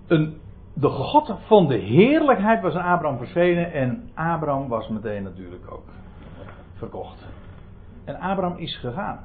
Een, 0.06 0.40
de 0.74 0.88
God 0.88 1.34
van 1.46 1.66
de 1.66 1.76
heerlijkheid 1.76 2.62
was 2.62 2.74
aan 2.74 2.92
Abraham 2.92 3.18
verschenen 3.18 3.72
en 3.72 4.10
Abraham 4.14 4.68
was 4.68 4.88
meteen 4.88 5.22
natuurlijk 5.22 5.72
ook 5.72 5.88
verkocht. 6.74 7.26
En 8.04 8.14
Abraham 8.14 8.56
is 8.56 8.78
gegaan. 8.78 9.18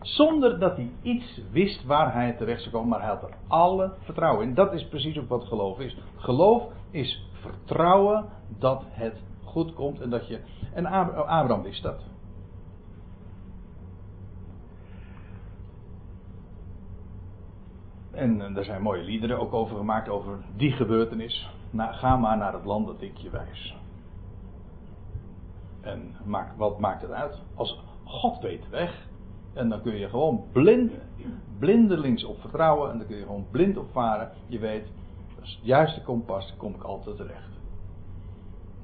Zonder 0.00 0.58
dat 0.58 0.76
hij 0.76 0.90
iets 1.02 1.40
wist 1.50 1.84
waar 1.84 2.12
hij 2.12 2.32
terecht 2.32 2.60
zou 2.60 2.74
komen, 2.74 2.88
maar 2.88 3.00
hij 3.00 3.08
had 3.08 3.22
er 3.22 3.36
alle 3.46 3.94
vertrouwen 4.00 4.48
in. 4.48 4.54
Dat 4.54 4.72
is 4.72 4.88
precies 4.88 5.18
ook 5.18 5.28
wat 5.28 5.44
geloof 5.44 5.78
is. 5.78 5.96
Geloof 6.16 6.62
is 6.90 7.26
vertrouwen 7.32 8.24
dat 8.58 8.82
het 8.88 9.22
goed 9.44 9.74
komt 9.74 10.00
en 10.00 10.10
dat 10.10 10.28
je. 10.28 10.40
En 10.74 10.86
Abraham 10.86 11.62
wist 11.62 11.82
dat. 11.82 12.02
En 18.10 18.56
er 18.56 18.64
zijn 18.64 18.82
mooie 18.82 19.02
liederen 19.02 19.38
ook 19.38 19.52
over 19.52 19.76
gemaakt 19.76 20.08
over 20.08 20.38
die 20.56 20.72
gebeurtenis. 20.72 21.50
Ga 21.76 22.16
maar 22.16 22.36
naar 22.36 22.52
het 22.52 22.64
land 22.64 22.86
dat 22.86 23.02
ik 23.02 23.16
je 23.16 23.30
wijs. 23.30 23.76
En 25.80 26.16
maak, 26.24 26.56
wat 26.56 26.78
maakt 26.78 27.02
het 27.02 27.10
uit? 27.10 27.42
Als 27.54 27.82
God 28.04 28.40
weet 28.40 28.68
weg. 28.68 29.07
En 29.58 29.68
dan 29.68 29.82
kun 29.82 29.96
je 29.96 30.08
gewoon 30.08 30.44
blind, 30.52 30.92
blindelings 31.58 32.24
op 32.24 32.40
vertrouwen. 32.40 32.90
En 32.90 32.98
dan 32.98 33.06
kun 33.06 33.16
je 33.16 33.22
gewoon 33.22 33.46
blind 33.50 33.76
op 33.76 33.86
varen. 33.92 34.30
Je 34.46 34.58
weet, 34.58 34.84
dat 35.34 35.44
is 35.44 35.54
het 35.54 35.66
juiste 35.66 36.02
kompas, 36.02 36.54
kom 36.56 36.74
ik 36.74 36.82
altijd 36.82 37.16
terecht. 37.16 37.48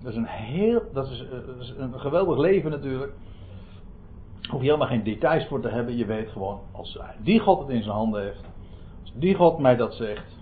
Dat 0.03 0.13
is 0.13 0.19
een 0.19 0.27
heel, 0.27 0.83
dat 0.93 1.11
is, 1.11 1.27
dat 1.47 1.61
is 1.61 1.75
een 1.77 2.01
geweldig 2.01 2.39
leven 2.39 2.71
natuurlijk. 2.71 3.13
Hoef 4.51 4.61
je 4.61 4.67
helemaal 4.67 4.89
geen 4.89 5.05
details 5.05 5.47
voor 5.47 5.61
te 5.61 5.69
hebben. 5.69 5.97
Je 5.97 6.07
weet 6.07 6.29
gewoon, 6.29 6.61
als 6.73 6.99
die 7.23 7.41
God 7.41 7.59
het 7.61 7.69
in 7.69 7.83
zijn 7.83 7.95
handen 7.95 8.23
heeft. 8.23 8.45
Als 9.01 9.13
die 9.15 9.35
God 9.35 9.59
mij 9.59 9.77
dat 9.77 9.95
zegt. 9.95 10.39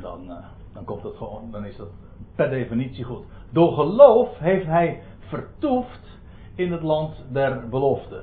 Dan, 0.00 0.30
uh, 0.30 0.36
dan 0.72 0.84
komt 0.84 1.02
het 1.02 1.16
gewoon, 1.16 1.50
dan 1.50 1.64
is 1.64 1.76
dat 1.76 1.88
per 2.34 2.50
definitie 2.50 3.04
goed. 3.04 3.24
Door 3.50 3.72
geloof 3.72 4.38
heeft 4.38 4.66
hij 4.66 5.02
vertoefd 5.18 6.13
in 6.54 6.72
het 6.72 6.82
land 6.82 7.24
der 7.32 7.68
belofte. 7.68 8.22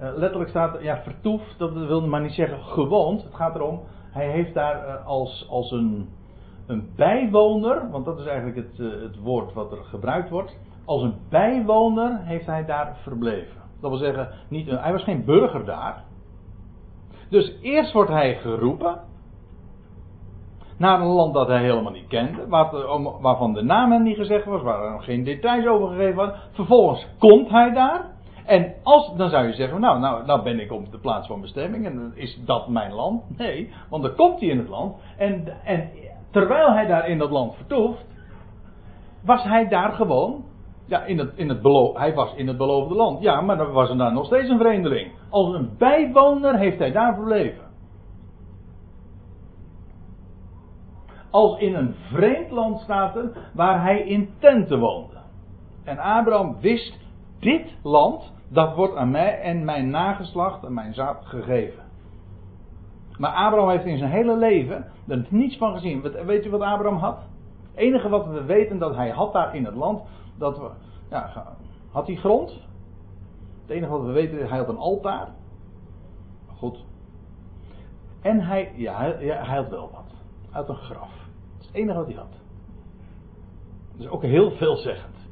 Uh, 0.00 0.08
letterlijk 0.16 0.50
staat, 0.50 0.82
ja, 0.82 1.02
vertoefd, 1.02 1.58
dat 1.58 1.72
wil 1.72 2.06
maar 2.06 2.20
niet 2.20 2.32
zeggen 2.32 2.62
gewoond. 2.62 3.22
Het 3.22 3.34
gaat 3.34 3.54
erom, 3.54 3.80
hij 4.10 4.30
heeft 4.30 4.54
daar 4.54 4.88
uh, 4.88 5.06
als, 5.06 5.46
als 5.50 5.70
een, 5.70 6.08
een 6.66 6.90
bijwoner, 6.96 7.90
want 7.90 8.04
dat 8.04 8.18
is 8.18 8.26
eigenlijk 8.26 8.56
het, 8.56 8.78
uh, 8.78 9.02
het 9.02 9.18
woord 9.18 9.52
wat 9.52 9.72
er 9.72 9.84
gebruikt 9.84 10.30
wordt. 10.30 10.58
Als 10.84 11.02
een 11.02 11.14
bijwoner 11.28 12.18
heeft 12.22 12.46
hij 12.46 12.64
daar 12.64 12.96
verbleven. 13.02 13.60
Dat 13.80 13.90
wil 13.90 13.98
zeggen, 13.98 14.28
niet, 14.48 14.70
hij 14.70 14.92
was 14.92 15.04
geen 15.04 15.24
burger 15.24 15.64
daar. 15.64 16.02
Dus 17.28 17.58
eerst 17.60 17.92
wordt 17.92 18.10
hij 18.10 18.34
geroepen 18.34 19.00
naar 20.76 21.00
een 21.00 21.06
land 21.06 21.34
dat 21.34 21.48
hij 21.48 21.60
helemaal 21.60 21.92
niet 21.92 22.08
kende, 22.08 22.48
waarvan 23.20 23.54
de 23.54 23.62
naam 23.62 23.92
hem 23.92 24.02
niet 24.02 24.16
gezegd 24.16 24.44
was, 24.44 24.62
waar 24.62 24.94
er 24.94 25.02
geen 25.02 25.24
details 25.24 25.66
over 25.66 25.88
gegeven 25.88 26.14
waren. 26.14 26.34
Vervolgens 26.52 27.06
komt 27.18 27.50
hij 27.50 27.72
daar. 27.72 28.10
En 28.44 28.74
als, 28.82 29.12
dan 29.16 29.30
zou 29.30 29.46
je 29.46 29.52
zeggen, 29.52 29.80
nou, 29.80 30.00
nou, 30.00 30.26
nou 30.26 30.42
ben 30.42 30.60
ik 30.60 30.72
op 30.72 30.92
de 30.92 30.98
plaats 30.98 31.26
van 31.26 31.40
bestemming 31.40 31.86
en 31.86 32.12
is 32.14 32.40
dat 32.44 32.68
mijn 32.68 32.92
land? 32.92 33.38
Nee, 33.38 33.72
want 33.88 34.02
dan 34.02 34.14
komt 34.14 34.40
hij 34.40 34.48
in 34.48 34.58
het 34.58 34.68
land. 34.68 34.96
En, 35.16 35.44
en 35.64 35.90
terwijl 36.30 36.72
hij 36.72 36.86
daar 36.86 37.08
in 37.08 37.18
dat 37.18 37.30
land 37.30 37.54
vertoeft, 37.54 38.04
was 39.24 39.42
hij 39.42 39.68
daar 39.68 39.92
gewoon, 39.92 40.44
ja, 40.86 41.04
in 41.04 41.30
in 41.34 41.48
het 41.48 41.62
hij 41.94 42.14
was 42.14 42.34
in 42.34 42.48
het 42.48 42.56
beloofde 42.56 42.94
land. 42.94 43.22
Ja, 43.22 43.40
maar 43.40 43.56
dan 43.56 43.72
was 43.72 43.90
er 43.90 43.96
daar 43.96 44.12
nog 44.12 44.26
steeds 44.26 44.48
een 44.48 44.58
vreemdeling. 44.58 45.12
Als 45.30 45.54
een 45.54 45.70
bijwoner 45.78 46.58
heeft 46.58 46.78
hij 46.78 46.92
daar 46.92 47.14
verbleven. 47.14 47.71
Als 51.32 51.58
in 51.58 51.74
een 51.74 51.94
vreemd 51.94 52.50
land 52.50 52.88
er, 52.88 53.32
waar 53.54 53.82
hij 53.82 54.00
in 54.00 54.30
tenten 54.38 54.78
woonde. 54.78 55.16
En 55.84 55.98
Abraham 55.98 56.56
wist, 56.60 56.98
dit 57.38 57.76
land, 57.82 58.32
dat 58.48 58.74
wordt 58.74 58.96
aan 58.96 59.10
mij 59.10 59.40
en 59.40 59.64
mijn 59.64 59.90
nageslacht 59.90 60.64
en 60.64 60.74
mijn 60.74 60.94
zaad 60.94 61.24
gegeven. 61.24 61.82
Maar 63.18 63.32
Abraham 63.32 63.68
heeft 63.68 63.84
in 63.84 63.98
zijn 63.98 64.10
hele 64.10 64.36
leven 64.36 64.86
er 65.08 65.26
niets 65.28 65.56
van 65.56 65.72
gezien. 65.72 66.02
Weet 66.26 66.46
u 66.46 66.50
wat 66.50 66.60
Abraham 66.60 66.98
had? 66.98 67.18
Het 67.70 67.80
enige 67.80 68.08
wat 68.08 68.26
we 68.26 68.44
weten 68.44 68.78
dat 68.78 68.94
hij 68.94 69.10
had 69.10 69.32
daar 69.32 69.54
in 69.54 69.64
het 69.64 69.74
land, 69.74 70.02
dat 70.38 70.58
we, 70.58 70.70
ja, 71.10 71.32
had 71.90 72.06
hij 72.06 72.16
grond? 72.16 72.50
Het 73.60 73.70
enige 73.70 73.92
wat 73.92 74.02
we 74.02 74.12
weten 74.12 74.38
is, 74.38 74.48
hij 74.48 74.58
had 74.58 74.68
een 74.68 74.76
altaar. 74.76 75.28
Goed. 76.56 76.84
En 78.20 78.40
hij, 78.40 78.72
ja, 78.76 78.98
hij 79.18 79.56
had 79.56 79.68
wel 79.68 79.90
wat. 79.92 80.21
Uit 80.52 80.68
een 80.68 80.76
graf. 80.76 81.10
Dat 81.10 81.60
is 81.60 81.66
het 81.66 81.76
enige 81.76 81.98
wat 81.98 82.06
hij 82.06 82.16
had. 82.16 82.40
Dat 83.92 84.00
is 84.00 84.08
ook 84.08 84.22
heel 84.22 84.50
veelzeggend. 84.50 85.22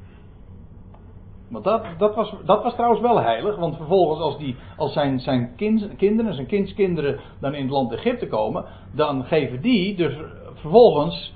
Want 1.50 1.64
dat, 1.64 1.84
dat, 1.98 2.14
was, 2.14 2.34
dat 2.44 2.62
was 2.62 2.74
trouwens 2.74 3.00
wel 3.00 3.20
heilig, 3.20 3.56
want 3.56 3.76
vervolgens 3.76 4.20
als, 4.20 4.38
die, 4.38 4.56
als 4.76 4.92
zijn, 4.92 5.20
zijn 5.20 5.54
kind, 5.56 5.96
kinderen, 5.96 6.34
zijn 6.34 6.46
kindskinderen 6.46 7.20
dan 7.40 7.54
in 7.54 7.62
het 7.62 7.70
land 7.70 7.92
Egypte 7.92 8.26
komen, 8.26 8.64
dan 8.92 9.24
geven 9.24 9.60
die 9.60 9.96
dus 9.96 10.18
vervolgens 10.54 11.34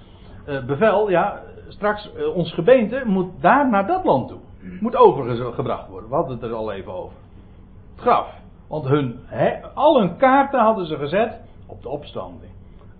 uh, 0.49 0.65
bevel, 0.65 1.11
ja, 1.11 1.43
straks 1.69 2.11
uh, 2.17 2.37
ons 2.37 2.53
gebeente 2.53 3.03
moet 3.05 3.31
daar 3.41 3.71
naar 3.71 3.87
dat 3.87 4.05
land 4.05 4.29
toe. 4.29 4.39
Moet 4.81 4.97
overgebracht 4.97 5.89
worden. 5.89 6.09
We 6.09 6.15
hadden 6.15 6.35
het 6.35 6.43
er 6.43 6.55
al 6.55 6.73
even 6.73 6.93
over. 6.93 7.17
Het 7.95 8.01
graf. 8.01 8.29
Want 8.69 8.85
hun, 8.85 9.19
al 9.75 9.99
hun 9.99 10.17
kaarten 10.17 10.61
hadden 10.61 10.87
ze 10.87 10.97
gezet 10.97 11.41
op 11.67 11.83
de 11.83 11.89
opstanding. 11.89 12.53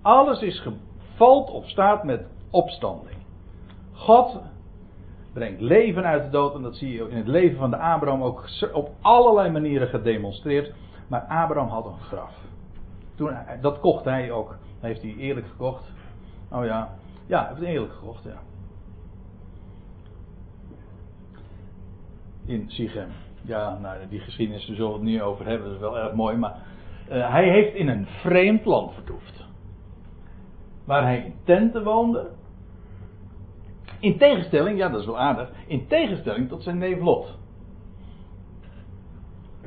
Alles 0.05 0.43
is 0.43 0.67
valt 1.15 1.51
of 1.51 1.69
staat 1.69 2.05
met 2.05 2.27
opstanding. 2.51 3.17
God 3.93 4.41
brengt 5.33 5.61
leven 5.61 6.05
uit 6.05 6.25
de 6.25 6.31
dood. 6.31 6.55
En 6.55 6.63
dat 6.63 6.77
zie 6.77 6.93
je 6.93 7.09
in 7.09 7.17
het 7.17 7.27
leven 7.27 7.59
van 7.59 7.71
de 7.71 7.77
Abraham 7.77 8.23
ook 8.23 8.45
op 8.73 8.91
allerlei 9.01 9.51
manieren 9.51 9.89
gedemonstreerd. 9.89 10.75
Maar 11.09 11.21
Abraham 11.21 11.69
had 11.69 11.87
een 11.87 12.01
graf. 12.01 12.35
Toen, 13.15 13.37
dat 13.61 13.81
kocht 13.81 14.05
hij 14.05 14.31
ook. 14.31 14.57
Heeft 14.81 15.03
hij 15.03 15.15
eerlijk 15.17 15.47
gekocht. 15.47 15.93
Oh 16.51 16.65
ja, 16.65 16.95
ja, 17.27 17.39
hij 17.39 17.49
heeft 17.49 17.61
het 17.61 17.69
eerlijk 17.69 17.93
gekocht, 17.93 18.25
ja. 18.25 18.39
In 22.47 22.71
Sichem. 22.71 23.09
Ja, 23.43 23.79
nou, 23.79 24.09
die 24.09 24.21
geschiedenis, 24.21 24.67
daar 24.67 24.77
zullen 24.77 24.91
we 24.91 24.99
het 24.99 25.07
niet 25.07 25.21
over 25.21 25.47
hebben, 25.47 25.67
dat 25.67 25.75
is 25.75 25.81
wel 25.81 25.99
erg 25.99 26.13
mooi. 26.13 26.37
Maar 26.37 26.57
uh, 27.09 27.31
hij 27.31 27.49
heeft 27.49 27.75
in 27.75 27.89
een 27.89 28.07
vreemd 28.07 28.65
land 28.65 28.95
vertoefd. 28.95 29.44
Waar 30.85 31.03
hij 31.03 31.25
in 31.25 31.35
tenten 31.45 31.85
woonde. 31.85 32.31
In 34.01 34.19
tegenstelling, 34.19 34.79
ja 34.79 34.89
dat 34.89 35.01
is 35.01 35.07
wel 35.07 35.19
aardig, 35.19 35.51
in 35.67 35.87
tegenstelling 35.87 36.49
tot 36.49 36.63
zijn 36.63 36.79
neef 36.79 37.01
Lot. 37.01 37.39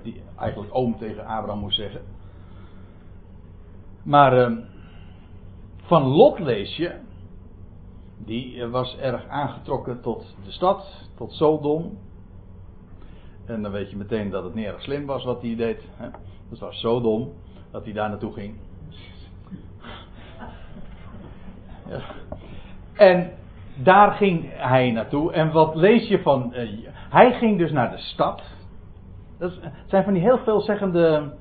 Die 0.03 0.21
eigenlijk 0.37 0.75
oom 0.75 0.97
tegen 0.97 1.25
Abraham 1.25 1.59
moest 1.59 1.77
zeggen. 1.77 2.01
Maar 4.03 4.51
uh, 4.51 4.57
van 5.81 6.03
Lot 6.03 6.39
lees 6.39 6.75
je, 6.75 6.99
die 8.17 8.65
was 8.65 8.97
erg 8.97 9.27
aangetrokken 9.27 10.01
tot 10.01 10.35
de 10.43 10.51
stad, 10.51 11.09
tot 11.15 11.31
Sodom. 11.31 11.97
En 13.45 13.61
dan 13.61 13.71
weet 13.71 13.89
je 13.89 13.97
meteen 13.97 14.29
dat 14.29 14.43
het 14.43 14.53
niet 14.53 14.65
erg 14.65 14.81
slim 14.81 15.05
was 15.05 15.23
wat 15.23 15.41
hij 15.41 15.55
deed. 15.55 15.81
Hè? 15.95 16.09
Dat 16.49 16.59
was 16.59 16.79
Sodom, 16.79 17.33
dat 17.71 17.83
hij 17.83 17.93
daar 17.93 18.09
naartoe 18.09 18.33
ging. 18.33 18.55
En 22.93 23.31
daar 23.83 24.11
ging 24.11 24.45
hij 24.55 24.91
naartoe. 24.91 25.31
En 25.31 25.51
wat 25.51 25.75
lees 25.75 26.07
je 26.07 26.21
van. 26.21 26.53
Uh, 26.55 26.87
hij 27.09 27.33
ging 27.33 27.57
dus 27.57 27.71
naar 27.71 27.91
de 27.91 27.97
stad. 27.97 28.43
Dat 29.37 29.59
zijn 29.85 30.03
van 30.03 30.13
die 30.13 30.21
heel 30.21 30.37
veelzeggende 30.37 31.33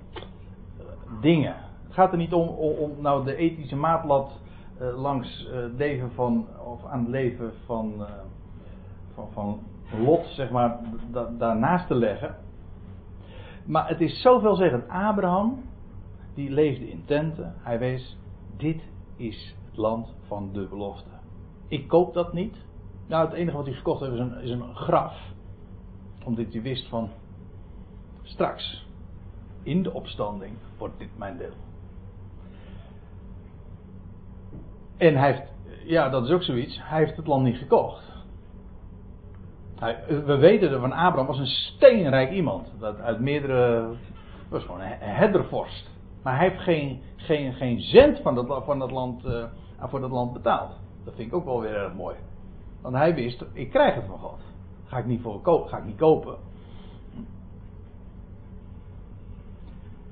dingen. 1.21 1.55
Het 1.85 1.95
gaat 1.95 2.13
er 2.13 2.19
niet 2.19 2.33
om, 2.33 2.49
om, 2.49 2.91
nou 3.01 3.25
de 3.25 3.37
ethische 3.37 3.77
maatlat 3.77 4.41
uh, 4.81 5.03
langs 5.03 5.49
uh, 5.53 5.59
leven 5.77 6.11
van. 6.13 6.47
of 6.65 6.85
aan 6.85 7.01
het 7.01 7.09
leven 7.09 7.53
van. 7.67 8.07
van, 9.15 9.29
van 9.33 9.61
Lot, 9.91 10.27
zeg 10.27 10.51
maar, 10.51 10.79
da, 11.11 11.31
daarnaast 11.39 11.87
te 11.87 11.95
leggen. 11.95 12.35
Maar 13.67 13.89
het 13.89 14.01
is 14.01 14.23
zoveelzeggend. 14.23 14.89
Abraham, 14.89 15.63
die 16.35 16.51
leefde 16.51 16.91
in 16.91 17.03
tenten. 17.05 17.55
Hij 17.59 17.79
wees, 17.79 18.19
dit 18.57 18.83
is 19.17 19.55
land 19.77 20.15
van 20.27 20.51
de 20.53 20.67
belofte. 20.67 21.11
Ik 21.69 21.89
koop 21.89 22.15
dat 22.15 22.33
niet. 22.33 22.57
Nou, 23.07 23.25
het 23.25 23.35
enige 23.35 23.57
wat 23.57 23.67
hij 23.67 23.75
gekocht 23.75 24.01
heeft 24.01 24.13
is 24.13 24.19
een, 24.19 24.41
is 24.41 24.51
een 24.51 24.75
graf. 24.75 25.15
Omdat 26.25 26.53
hij 26.53 26.63
wist 26.63 26.89
van, 26.89 27.11
straks, 28.23 28.87
in 29.63 29.83
de 29.83 29.93
opstanding, 29.93 30.53
wordt 30.79 30.99
dit 30.99 31.19
mijn 31.19 31.37
deel. 31.37 31.55
En 34.97 35.17
hij 35.17 35.33
heeft, 35.33 35.53
ja, 35.85 36.09
dat 36.09 36.25
is 36.25 36.31
ook 36.31 36.43
zoiets, 36.43 36.79
hij 36.83 36.99
heeft 36.99 37.17
het 37.17 37.27
land 37.27 37.45
niet 37.45 37.57
gekocht. 37.57 38.07
We 40.07 40.37
weten 40.37 40.81
van 40.81 40.93
Abraham 40.93 41.27
was 41.27 41.39
een 41.39 41.47
steenrijk 41.47 42.31
iemand. 42.31 42.73
Dat 42.79 43.01
uit 43.01 43.21
meerdere. 43.21 43.89
was 44.49 44.65
gewoon 44.65 44.81
een 44.81 44.99
herdervorst. 44.99 45.91
Maar 46.23 46.37
hij 46.37 46.49
heeft 46.49 46.63
geen, 46.63 47.01
geen, 47.17 47.53
geen 47.53 47.81
cent 47.81 48.21
van 48.23 48.35
dat, 48.35 48.65
van 48.65 48.79
dat 48.79 48.91
land, 48.91 49.25
uh, 49.25 49.45
voor 49.79 50.01
dat 50.01 50.11
land 50.11 50.33
betaald. 50.33 50.71
Dat 51.05 51.15
vind 51.15 51.29
ik 51.29 51.35
ook 51.35 51.45
wel 51.45 51.61
weer 51.61 51.75
erg 51.75 51.95
mooi. 51.95 52.17
Want 52.83 52.95
hij 52.95 53.15
wist, 53.15 53.45
ik 53.53 53.71
krijg 53.71 53.95
het 53.95 54.05
van 54.07 54.19
God. 54.19 54.41
Ga 54.85 54.99
ik 54.99 55.07
niet, 55.07 55.23
voor 55.23 55.41
ga 55.69 55.77
ik 55.77 55.85
niet 55.85 55.97
kopen. 55.97 56.37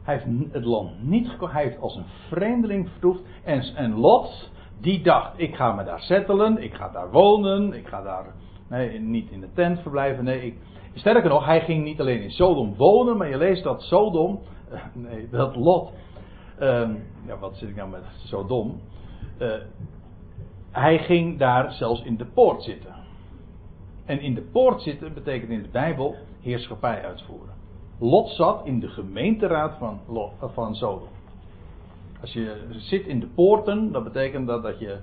Hij 0.03 0.15
heeft 0.15 0.53
het 0.53 0.65
land 0.65 1.03
niet 1.03 1.29
gekocht. 1.29 1.53
Hij 1.53 1.63
heeft 1.63 1.81
als 1.81 1.97
een 1.97 2.07
vreemdeling 2.29 2.89
vertoefd. 2.89 3.21
En, 3.45 3.63
en 3.75 3.95
Lot, 3.95 4.51
die 4.81 5.03
dacht, 5.03 5.39
ik 5.39 5.55
ga 5.55 5.73
me 5.73 5.85
daar 5.85 6.01
settelen. 6.01 6.63
Ik 6.63 6.75
ga 6.75 6.89
daar 6.89 7.11
wonen. 7.11 7.73
Ik 7.73 7.87
ga 7.89 8.03
daar 8.03 8.35
Nee, 8.69 9.01
niet 9.01 9.31
in 9.31 9.41
de 9.41 9.53
tent 9.55 9.81
verblijven. 9.81 10.25
Nee, 10.25 10.47
ik, 10.47 10.55
sterker 10.95 11.31
nog, 11.31 11.45
hij 11.45 11.61
ging 11.61 11.85
niet 11.85 12.01
alleen 12.01 12.23
in 12.23 12.31
Sodom 12.31 12.75
wonen, 12.77 13.17
maar 13.17 13.29
je 13.29 13.37
leest 13.37 13.63
dat 13.63 13.83
Sodom, 13.83 14.41
nee, 14.93 15.29
dat 15.31 15.57
Lot, 15.57 15.93
uh, 16.61 16.89
ja, 17.27 17.39
wat 17.39 17.57
zit 17.57 17.69
ik 17.69 17.77
nou 17.77 17.91
met 17.91 18.03
Sodom? 18.17 18.81
Uh, 19.39 19.53
hij 20.71 20.99
ging 20.99 21.39
daar 21.39 21.73
zelfs 21.73 22.03
in 22.03 22.17
de 22.17 22.25
poort 22.25 22.63
zitten. 22.63 22.95
En 24.05 24.21
in 24.21 24.35
de 24.35 24.43
poort 24.43 24.83
zitten 24.83 25.15
betekent 25.15 25.51
in 25.51 25.63
de 25.63 25.69
Bijbel 25.69 26.15
heerschappij 26.41 27.05
uitvoeren. 27.05 27.55
Lot 27.99 28.29
zat 28.29 28.67
in 28.67 28.81
de 28.81 28.89
gemeenteraad 28.89 29.77
van, 29.79 30.01
van 30.41 30.75
Sodom. 30.75 31.09
Als 32.21 32.33
je 32.33 32.67
zit 32.71 33.07
in 33.07 33.21
de 33.21 33.27
poorten, 33.27 33.93
dat 33.93 34.05
betekent 34.05 34.47
dat, 34.47 34.63
dat 34.63 34.79
je. 34.79 34.99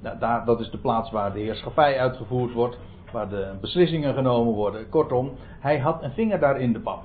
Nou, 0.00 0.18
daar, 0.18 0.44
dat 0.44 0.60
is 0.60 0.70
de 0.70 0.78
plaats 0.78 1.10
waar 1.10 1.32
de 1.32 1.38
heerschappij 1.38 1.98
uitgevoerd 1.98 2.52
wordt 2.52 2.78
waar 3.12 3.28
de 3.28 3.54
beslissingen 3.60 4.14
genomen 4.14 4.52
worden. 4.52 4.88
Kortom, 4.88 5.30
hij 5.60 5.78
had 5.78 6.02
een 6.02 6.12
vinger 6.12 6.40
daar 6.40 6.60
in 6.60 6.72
de 6.72 6.80
pap. 6.80 7.02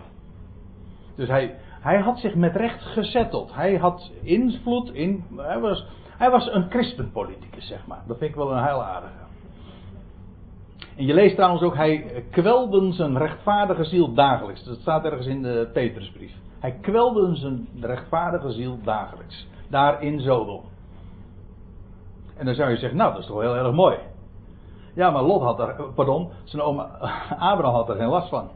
Dus 1.16 1.28
hij, 1.28 1.56
hij 1.82 2.00
had 2.00 2.20
zich 2.20 2.36
met 2.36 2.56
recht 2.56 2.82
gezetteld. 2.82 3.54
Hij 3.54 3.76
had 3.76 4.12
invloed 4.22 4.94
in. 4.94 5.24
Hij 5.38 5.60
was, 5.60 5.88
hij 6.18 6.30
was 6.30 6.48
een 6.52 6.70
christenpoliticus, 6.70 7.68
zeg 7.68 7.88
maar. 7.88 8.02
Dat 8.08 8.18
vind 8.18 8.30
ik 8.30 8.36
wel 8.36 8.52
een 8.52 8.64
heel 8.64 8.84
aardige. 8.84 9.24
En 10.96 11.06
je 11.06 11.14
leest 11.14 11.36
trouwens 11.36 11.64
ook, 11.64 11.76
hij 11.76 12.24
kwelde 12.32 12.92
zijn 12.92 13.18
rechtvaardige 13.18 13.84
ziel 13.84 14.14
dagelijks. 14.14 14.64
Dat 14.64 14.78
staat 14.78 15.06
ergens 15.06 15.28
in 15.28 15.42
de 15.42 15.70
Petrusbrief. 15.74 16.34
Hij 16.60 16.72
kwelde 16.82 17.36
zijn 17.36 17.68
rechtvaardige 17.82 18.52
ziel 18.52 18.80
dagelijks. 18.84 19.48
Daar 19.70 20.04
in 20.04 20.20
Zodom. 20.20 20.62
En 22.38 22.46
dan 22.46 22.56
zou 22.56 22.70
je 22.70 22.78
zeggen, 22.78 22.98
nou 22.98 23.12
dat 23.12 23.22
is 23.22 23.28
toch 23.28 23.42
heel 23.42 23.56
erg 23.56 23.74
mooi. 23.74 23.98
Ja, 24.94 25.10
maar 25.10 25.24
Lot 25.24 25.42
had 25.42 25.60
er, 25.60 25.84
pardon, 25.96 26.30
zijn 26.44 26.62
oom 26.62 26.80
Abraham 27.52 27.74
had 27.74 27.90
er 27.90 27.96
geen 27.96 28.08
last 28.08 28.30
van. 28.30 28.50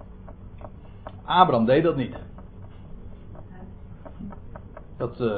Abraham 1.25 1.65
deed 1.65 1.83
dat 1.83 1.95
niet. 1.95 2.15
Dat, 4.97 5.19
uh, 5.19 5.35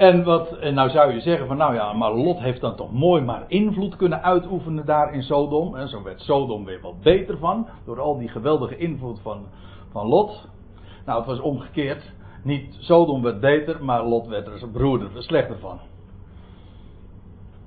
en 0.00 0.24
wat, 0.24 0.60
nou 0.60 0.90
zou 0.90 1.12
je 1.12 1.20
zeggen 1.20 1.46
van 1.46 1.56
nou 1.56 1.74
ja, 1.74 1.92
maar 1.92 2.12
Lot 2.12 2.38
heeft 2.38 2.60
dan 2.60 2.76
toch 2.76 2.92
mooi 2.92 3.22
maar 3.22 3.44
invloed 3.46 3.96
kunnen 3.96 4.22
uitoefenen 4.22 4.86
daar 4.86 5.14
in 5.14 5.22
Sodom. 5.22 5.76
En 5.76 5.88
zo 5.88 6.02
werd 6.02 6.20
Sodom 6.20 6.64
weer 6.64 6.80
wat 6.80 7.00
beter 7.00 7.38
van, 7.38 7.66
door 7.84 8.00
al 8.00 8.18
die 8.18 8.28
geweldige 8.28 8.76
invloed 8.76 9.20
van, 9.20 9.46
van 9.90 10.06
Lot. 10.06 10.48
Nou, 11.06 11.18
het 11.18 11.26
was 11.26 11.40
omgekeerd. 11.40 12.12
Niet 12.42 12.76
Sodom 12.78 13.22
werd 13.22 13.40
beter, 13.40 13.84
maar 13.84 14.04
Lot 14.04 14.26
werd 14.26 14.46
er 14.46 14.58
zijn 14.58 14.70
broer 14.70 15.02
er 15.16 15.22
slechter 15.22 15.58
van. 15.58 15.78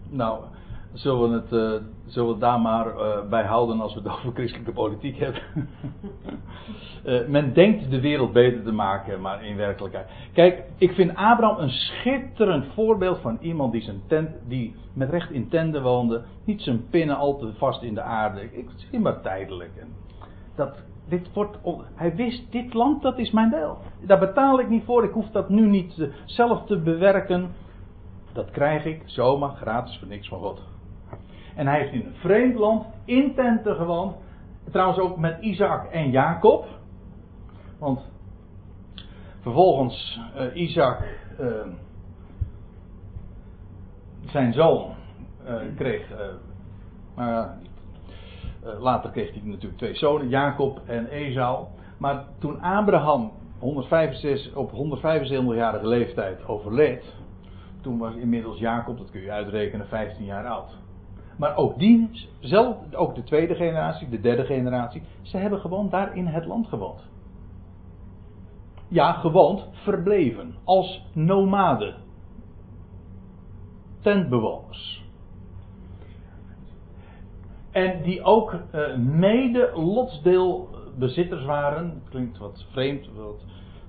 Nou, 0.10 0.40
zullen 0.94 1.30
we 1.30 1.36
het, 1.36 1.52
uh, 1.52 1.88
zullen 2.06 2.28
we 2.28 2.34
het 2.34 2.42
daar 2.42 2.60
maar 2.60 2.88
uh, 2.88 3.30
bij 3.30 3.44
houden 3.44 3.82
als 3.82 3.94
we 3.94 4.00
het 4.00 4.10
over 4.18 4.32
christelijke 4.34 4.72
politiek 4.72 5.18
hebben. 5.18 5.42
uh, 7.06 7.28
men 7.36 7.54
denkt 7.54 7.92
de 7.92 8.00
wereld 8.00 8.34
beter 8.34 8.64
te 8.64 8.72
maken, 8.72 9.22
maar 9.22 9.46
in 9.46 9.56
werkelijkheid. 9.56 10.08
Kijk, 10.34 10.64
ik 10.78 10.92
vind 10.92 11.16
Abraham 11.16 11.60
een 11.60 11.70
schitterend 11.70 12.66
voorbeeld 12.74 13.20
van 13.20 13.38
iemand 13.42 13.72
die, 13.72 13.82
zijn 13.82 14.02
tent, 14.08 14.30
die 14.48 14.76
met 14.94 15.10
recht 15.10 15.32
in 15.32 15.50
tenten 15.50 15.84
woonde. 15.84 16.24
Niet 16.46 16.62
zijn 16.62 16.90
pinnen 16.90 17.18
al 17.18 17.38
te 17.38 17.54
vast 17.58 17.82
in 17.82 17.94
de 17.94 18.02
aarde. 18.02 18.42
Ik 18.42 18.70
zie 18.76 19.00
maar 19.00 19.22
tijdelijk. 19.22 19.72
En 19.80 19.88
dat, 20.56 20.84
dit 21.10 21.34
wordt, 21.34 21.58
hij 21.96 22.16
wist, 22.16 22.52
dit 22.52 22.74
land 22.74 23.02
dat 23.02 23.18
is 23.18 23.32
mijn 23.32 23.50
deel. 23.50 23.78
Daar 24.06 24.20
betaal 24.20 24.60
ik 24.60 24.70
niet 24.70 24.84
voor. 24.84 25.04
Ik 25.04 25.12
hoef 25.12 25.30
dat 25.30 25.50
nu 25.50 25.68
niet 25.68 26.10
zelf 26.26 26.66
te 26.66 26.78
bewerken. 26.78 27.52
Dat 28.34 28.52
krijg 28.52 28.86
ik 28.86 29.02
zomaar 29.06 29.50
gratis 29.50 29.98
voor 29.98 30.08
niks 30.08 30.28
van 30.28 30.40
God. 30.40 30.73
En 31.56 31.68
hij 31.68 31.80
heeft 31.80 31.94
in 31.94 32.06
een 32.06 32.16
vreemd 32.16 32.56
land 32.56 32.86
in 33.06 33.36
tenten 33.36 33.76
gewoond. 33.76 34.16
Trouwens 34.72 35.00
ook 35.00 35.18
met 35.18 35.42
Isaac 35.42 35.86
en 35.92 36.12
Jacob. 36.12 36.66
Want 37.80 38.00
vervolgens 39.40 40.20
uh, 40.38 40.56
Isaac, 40.56 41.04
uh, 41.40 41.48
zijn 44.26 44.54
zoon, 44.54 44.96
uh, 45.48 45.56
kreeg. 45.76 46.08
later 48.80 49.12
kreeg 49.12 49.34
hij 49.34 49.42
natuurlijk 49.44 49.78
twee 49.78 49.96
zonen, 49.96 50.30
Jacob 50.30 50.82
en 50.86 51.08
Esau. 51.08 51.66
Maar 51.98 52.26
toen 52.40 52.62
Abraham 52.62 53.32
165, 53.60 54.56
op 54.56 54.72
175-jarige 54.72 55.88
leeftijd 55.88 56.48
overleed. 56.48 57.16
Toen 57.82 57.98
was 57.98 58.16
inmiddels 58.16 58.60
Jacob, 58.60 58.98
dat 58.98 59.12
kun 59.12 59.22
je 59.22 59.32
uitrekenen, 59.32 59.88
15 59.88 60.26
jaar 60.26 60.48
oud. 60.48 60.83
Maar 61.38 61.56
ook 61.56 61.80
die, 61.80 62.10
zelf, 62.40 62.78
ook 62.94 63.16
de 63.16 63.24
tweede 63.24 63.56
generatie, 63.56 64.10
de 64.10 64.20
derde 64.20 64.46
generatie, 64.46 65.04
ze 65.22 65.38
hebben 65.38 65.60
gewoon 65.60 65.90
daar 65.90 66.16
in 66.16 66.28
het 66.28 66.46
land 66.46 66.68
gewoond. 66.68 67.12
Ja, 68.88 69.12
gewoond, 69.12 69.68
verbleven, 69.72 70.56
als 70.64 71.06
nomaden. 71.14 71.96
tentbewoners. 74.04 75.04
En 77.72 78.02
die 78.02 78.24
ook 78.24 78.54
uh, 78.54 78.96
mede 78.98 79.72
lotsdeelbezitters 79.76 81.46
waren. 81.46 82.02
Klinkt 82.10 82.38
wat 82.38 82.66
vreemd, 82.72 83.10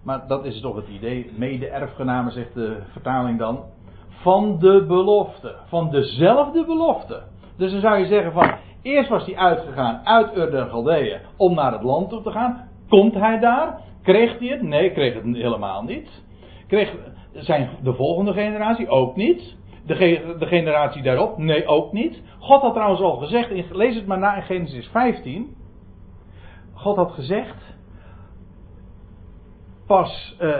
maar 0.02 0.26
dat 0.26 0.44
is 0.44 0.61
toch 0.61 0.76
het 0.76 0.88
idee. 0.88 1.33
Mede 1.37 1.68
erfgenamen, 1.68 2.33
zegt 2.33 2.54
de 2.54 2.83
vertaling 2.92 3.38
dan. 3.38 3.64
Van 4.09 4.59
de 4.59 4.85
belofte. 4.87 5.57
Van 5.66 5.90
dezelfde 5.90 6.64
belofte. 6.64 7.22
Dus 7.56 7.72
dan 7.72 7.80
zou 7.80 7.98
je 7.98 8.06
zeggen 8.06 8.32
van. 8.32 8.54
Eerst 8.84 9.08
was 9.08 9.26
hij 9.26 9.36
uitgegaan 9.36 10.00
uit 10.06 10.36
Ur 10.36 10.50
den 10.50 10.68
Galdeeën 10.68 11.20
om 11.36 11.54
naar 11.54 11.72
het 11.72 11.82
land 11.82 12.08
toe 12.08 12.22
te 12.22 12.30
gaan. 12.30 12.68
Komt 12.88 13.14
hij 13.14 13.38
daar? 13.38 13.80
Kreeg 14.02 14.38
hij 14.38 14.48
het? 14.48 14.62
Nee, 14.62 14.92
kreeg 14.92 15.14
het 15.14 15.24
helemaal 15.24 15.82
niet. 15.82 16.22
Kreeg 16.66 16.94
zijn 17.32 17.68
de 17.82 17.94
volgende 17.94 18.32
generatie 18.32 18.88
ook 18.88 19.16
niet. 19.16 19.56
De, 19.86 19.94
de, 20.38 20.46
generatie 20.46 21.02
daarop? 21.02 21.38
Nee, 21.38 21.66
ook 21.66 21.92
niet. 21.92 22.22
God 22.38 22.60
had 22.60 22.72
trouwens 22.72 23.00
al 23.00 23.16
gezegd, 23.16 23.70
lees 23.70 23.94
het 23.94 24.06
maar 24.06 24.18
na 24.18 24.36
in 24.36 24.42
Genesis 24.42 24.86
15. 24.86 25.56
God 26.72 26.96
had 26.96 27.12
gezegd, 27.12 27.76
pas 29.86 30.36
uh, 30.40 30.56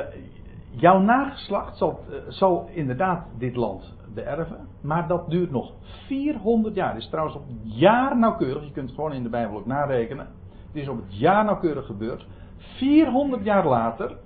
jouw 0.71 0.99
nageslacht 0.99 1.81
uh, 1.83 1.89
zal, 2.29 2.69
inderdaad 2.73 3.27
dit 3.39 3.57
land 3.57 3.95
beërven, 4.15 4.69
maar 4.81 5.09
dat 5.09 5.31
duurt 5.31 5.51
nog 5.51 5.73
400 6.07 6.75
jaar. 6.75 6.95
Het 6.95 7.03
is 7.03 7.09
trouwens 7.09 7.37
op 7.37 7.49
het 7.49 7.79
jaar 7.79 8.19
nauwkeurig, 8.19 8.65
je 8.65 8.73
kunt 8.73 8.87
het 8.87 8.95
gewoon 8.95 9.13
in 9.13 9.23
de 9.23 9.29
Bijbel 9.29 9.57
ook 9.57 9.67
narekenen. 9.67 10.27
Het 10.67 10.83
is 10.83 10.89
op 10.89 10.97
het 10.97 11.19
jaar 11.19 11.45
nauwkeurig 11.45 11.87
gebeurd. 11.87 12.27
400 12.57 13.45
jaar 13.45 13.67
later 13.67 14.17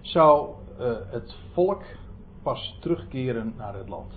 zou 0.00 0.50
uh, 0.80 0.86
het 1.10 1.36
volk 1.52 1.82
pas 2.42 2.78
terugkeren 2.80 3.54
naar 3.56 3.74
het 3.74 3.88
land. 3.88 4.12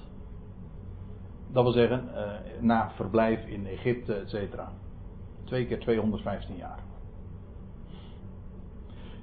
Dat 1.51 1.63
wil 1.63 1.71
zeggen, 1.71 2.09
uh, 2.13 2.21
na 2.59 2.91
verblijf 2.95 3.45
in 3.45 3.67
Egypte, 3.67 4.13
et 4.13 4.29
cetera. 4.29 4.71
Twee 5.43 5.65
keer 5.65 5.79
215 5.79 6.55
jaar. 6.55 6.79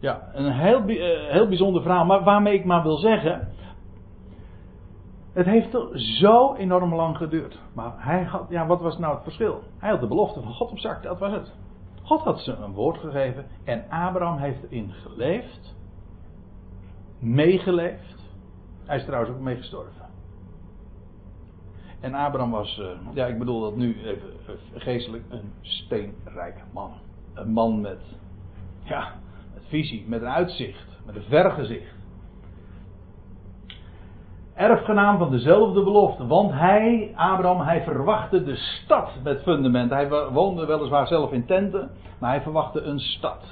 Ja, 0.00 0.28
een 0.32 0.52
heel, 0.52 0.88
uh, 0.88 0.96
heel 1.30 1.48
bijzonder 1.48 1.82
verhaal, 1.82 2.04
maar 2.04 2.22
waarmee 2.22 2.54
ik 2.54 2.64
maar 2.64 2.82
wil 2.82 2.96
zeggen. 2.96 3.48
Het 5.32 5.46
heeft 5.46 5.76
zo 5.94 6.54
enorm 6.54 6.94
lang 6.94 7.16
geduurd. 7.16 7.58
Maar 7.72 7.92
hij 7.96 8.24
had, 8.24 8.46
ja, 8.48 8.66
wat 8.66 8.80
was 8.80 8.98
nou 8.98 9.14
het 9.14 9.22
verschil? 9.22 9.62
Hij 9.78 9.90
had 9.90 10.00
de 10.00 10.06
belofte 10.06 10.42
van 10.42 10.52
God 10.52 10.70
op 10.70 10.78
zak, 10.78 11.02
dat 11.02 11.18
was 11.18 11.32
het. 11.32 11.52
God 12.02 12.20
had 12.20 12.40
ze 12.40 12.52
een 12.52 12.72
woord 12.72 12.98
gegeven 12.98 13.46
en 13.64 13.84
Abraham 13.90 14.38
heeft 14.38 14.62
erin 14.62 14.92
geleefd, 14.92 15.74
meegeleefd. 17.18 18.30
Hij 18.84 18.96
is 18.96 19.04
trouwens 19.04 19.32
ook 19.32 19.40
meegestorven. 19.40 20.02
En 22.00 22.14
Abraham 22.14 22.50
was, 22.50 22.78
uh, 22.78 23.14
ja, 23.14 23.26
ik 23.26 23.38
bedoel 23.38 23.60
dat 23.60 23.76
nu 23.76 23.96
even 24.04 24.28
geestelijk, 24.74 25.24
een 25.28 25.52
steenrijk 25.60 26.62
man. 26.72 26.92
Een 27.34 27.52
man 27.52 27.80
met, 27.80 28.00
ja, 28.82 29.14
met 29.54 29.62
visie, 29.66 30.04
met 30.08 30.22
een 30.22 30.28
uitzicht, 30.28 30.86
met 31.06 31.16
een 31.16 31.22
vergezicht. 31.22 32.01
Erfgenaam 34.54 35.18
van 35.18 35.30
dezelfde 35.30 35.82
belofte, 35.82 36.26
want 36.26 36.52
hij, 36.52 37.12
Abraham, 37.14 37.60
hij 37.60 37.82
verwachtte 37.82 38.44
de 38.44 38.56
stad 38.56 39.10
met 39.22 39.42
fundament. 39.42 39.90
Hij 39.90 40.08
woonde 40.32 40.66
weliswaar 40.66 41.06
zelf 41.06 41.32
in 41.32 41.46
tenten, 41.46 41.90
maar 42.18 42.30
hij 42.30 42.42
verwachtte 42.42 42.80
een 42.80 43.00
stad. 43.00 43.44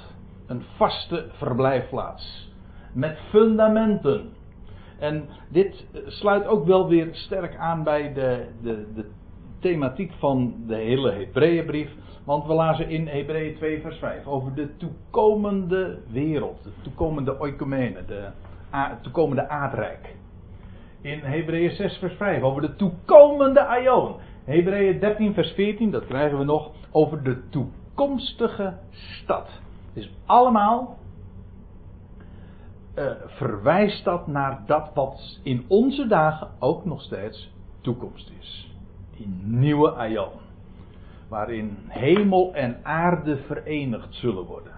Een 0.47 0.63
vaste 0.75 1.25
verblijfplaats. 1.31 2.49
Met 2.93 3.17
fundamenten. 3.29 4.29
En 4.99 5.29
dit 5.49 5.85
sluit 6.05 6.45
ook 6.45 6.65
wel 6.65 6.87
weer 6.87 7.09
sterk 7.11 7.55
aan 7.57 7.83
bij 7.83 8.13
de, 8.13 8.47
de, 8.61 8.93
de 8.95 9.09
thematiek 9.59 10.11
van 10.19 10.53
de 10.67 10.75
hele 10.75 11.11
Hebreeënbrief. 11.11 11.89
Want 12.25 12.45
we 12.45 12.53
lazen 12.53 12.89
in 12.89 13.07
Hebreeën 13.07 13.55
2 13.55 13.81
vers 13.81 13.97
5 13.97 14.25
over 14.25 14.53
de 14.53 14.77
toekomende 14.77 15.99
wereld. 16.07 16.63
De 16.63 16.71
toekomende 16.81 17.39
oikumene, 17.39 18.05
de 18.05 18.27
toekomende 19.01 19.49
aardrijk. 19.49 20.15
In 21.01 21.19
Hebreeën 21.19 21.71
6 21.71 21.97
vers 21.97 22.15
5 22.15 22.41
over 22.41 22.61
de 22.61 22.75
toekomende 22.75 23.65
aion. 23.65 24.15
Hebreeën 24.43 24.99
13 24.99 25.33
vers 25.33 25.51
14, 25.51 25.91
dat 25.91 26.05
krijgen 26.05 26.37
we 26.37 26.43
nog, 26.43 26.71
over 26.91 27.23
de 27.23 27.49
toekomstige 27.49 28.77
stad. 28.89 29.49
Is 29.93 30.11
allemaal 30.25 30.97
uh, 32.95 33.11
verwijst 33.25 34.03
dat 34.03 34.27
naar 34.27 34.63
dat 34.65 34.91
wat 34.93 35.39
in 35.43 35.65
onze 35.67 36.07
dagen 36.07 36.47
ook 36.59 36.85
nog 36.85 37.01
steeds 37.01 37.53
toekomst 37.81 38.31
is. 38.39 38.75
Die 39.17 39.27
nieuwe 39.43 39.91
aion. 39.91 40.39
Waarin 41.27 41.77
hemel 41.87 42.53
en 42.53 42.79
aarde 42.83 43.37
verenigd 43.37 44.15
zullen 44.15 44.45
worden. 44.45 44.73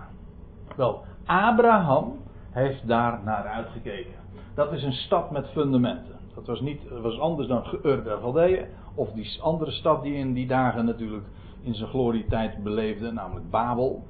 Wel, 0.76 1.04
Abraham 1.26 2.14
heeft 2.52 2.88
daar 2.88 3.20
naar 3.24 3.48
uitgekeken. 3.48 4.14
Dat 4.56 4.72
is 4.74 4.84
een 4.84 4.94
stad 4.94 5.32
met 5.32 5.50
fundamenten. 5.50 6.13
Dat 6.36 6.46
was, 6.46 6.62
niet, 6.62 6.90
was 7.02 7.20
anders 7.20 7.48
dan 7.48 7.64
Ur. 7.84 8.68
Of 8.96 9.12
die 9.12 9.42
andere 9.42 9.72
stad 9.72 10.04
die 10.04 10.14
in 10.14 10.34
die 10.34 10.48
dagen 10.48 10.86
natuurlijk 10.86 11.26
in 11.62 11.76
zijn 11.76 11.90
glorietijd 11.90 12.64
beleefde, 12.64 13.12
namelijk 13.12 13.50
Babel. 13.50 14.04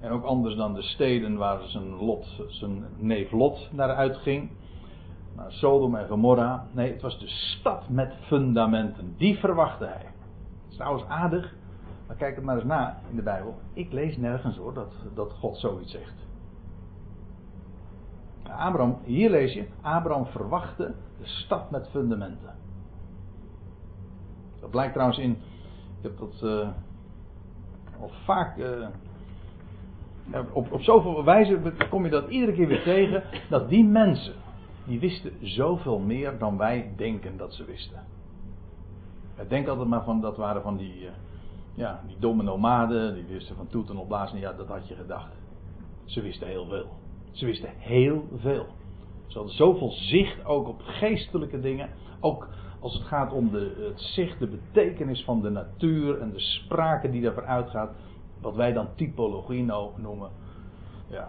En 0.00 0.10
ook 0.10 0.24
anders 0.24 0.54
dan 0.54 0.74
de 0.74 0.82
steden 0.82 1.36
waar 1.36 1.60
zijn, 1.62 1.94
lot, 1.94 2.42
zijn 2.48 2.84
neef 2.96 3.32
Lot 3.32 3.68
naar 3.72 3.94
uitging. 3.94 4.50
Naar 5.36 5.52
Sodom 5.52 5.94
en 5.94 6.06
Gomorra. 6.06 6.66
Nee, 6.72 6.92
het 6.92 7.02
was 7.02 7.18
de 7.18 7.28
stad 7.28 7.88
met 7.88 8.14
fundamenten. 8.20 9.14
Die 9.16 9.38
verwachtte 9.38 9.84
hij. 9.84 10.02
Dat 10.02 10.70
is 10.70 10.76
trouwens 10.76 11.04
aardig. 11.04 11.54
Maar 12.06 12.16
kijk 12.16 12.36
het 12.36 12.44
maar 12.44 12.56
eens 12.56 12.64
na 12.64 13.00
in 13.10 13.16
de 13.16 13.22
Bijbel. 13.22 13.54
Ik 13.72 13.92
lees 13.92 14.16
nergens 14.16 14.56
hoor 14.56 14.74
dat, 14.74 14.92
dat 15.14 15.32
God 15.32 15.56
zoiets 15.56 15.90
zegt. 15.90 16.27
Abraham, 18.56 18.98
hier 19.04 19.30
lees 19.30 19.52
je, 19.52 19.66
Abraham 19.80 20.26
verwachtte 20.26 20.94
de 21.18 21.26
stad 21.26 21.70
met 21.70 21.88
fundamenten. 21.90 22.54
Dat 24.60 24.70
blijkt 24.70 24.92
trouwens 24.92 25.18
in, 25.18 25.30
ik 25.30 26.02
heb 26.02 26.18
dat 26.18 26.40
uh, 26.44 26.68
al 28.00 28.10
vaak 28.24 28.56
uh, 28.56 28.88
op, 30.52 30.72
op 30.72 30.80
zoveel 30.80 31.24
wijze 31.24 31.72
kom 31.90 32.04
je 32.04 32.10
dat 32.10 32.28
iedere 32.28 32.52
keer 32.52 32.66
weer 32.66 32.82
tegen. 32.82 33.22
Dat 33.48 33.68
die 33.68 33.84
mensen, 33.84 34.34
die 34.84 35.00
wisten 35.00 35.32
zoveel 35.40 35.98
meer 35.98 36.38
dan 36.38 36.56
wij 36.56 36.92
denken 36.96 37.36
dat 37.36 37.54
ze 37.54 37.64
wisten. 37.64 38.04
Ik 39.40 39.48
denk 39.48 39.68
altijd 39.68 39.88
maar 39.88 40.04
van, 40.04 40.20
dat 40.20 40.36
waren 40.36 40.62
van 40.62 40.76
die, 40.76 41.02
uh, 41.02 41.10
ja, 41.74 42.00
die 42.06 42.16
domme 42.18 42.42
nomaden, 42.42 43.14
die 43.14 43.24
wisten 43.24 43.56
van 43.56 43.66
toeten 43.66 43.96
opblazen. 43.96 44.38
Ja, 44.38 44.52
dat 44.52 44.68
had 44.68 44.88
je 44.88 44.94
gedacht. 44.94 45.32
Ze 46.04 46.20
wisten 46.20 46.46
heel 46.46 46.66
veel. 46.66 46.88
Ze 47.38 47.46
wisten 47.46 47.70
heel 47.78 48.24
veel. 48.36 48.66
Ze 49.26 49.38
hadden 49.38 49.56
zoveel 49.56 49.90
zicht 49.90 50.44
ook 50.44 50.68
op 50.68 50.80
geestelijke 50.80 51.60
dingen. 51.60 51.90
Ook 52.20 52.48
als 52.80 52.94
het 52.94 53.02
gaat 53.02 53.32
om 53.32 53.50
de, 53.50 53.88
het 53.90 54.00
zicht, 54.00 54.38
de 54.38 54.46
betekenis 54.46 55.24
van 55.24 55.42
de 55.42 55.50
natuur 55.50 56.20
en 56.20 56.32
de 56.32 56.40
sprake 56.40 57.10
die 57.10 57.22
daarvoor 57.22 57.46
uitgaat 57.46 57.90
wat 58.40 58.54
wij 58.54 58.72
dan 58.72 58.88
typologie 58.94 59.64
noemen. 59.96 60.30
Ja. 61.06 61.28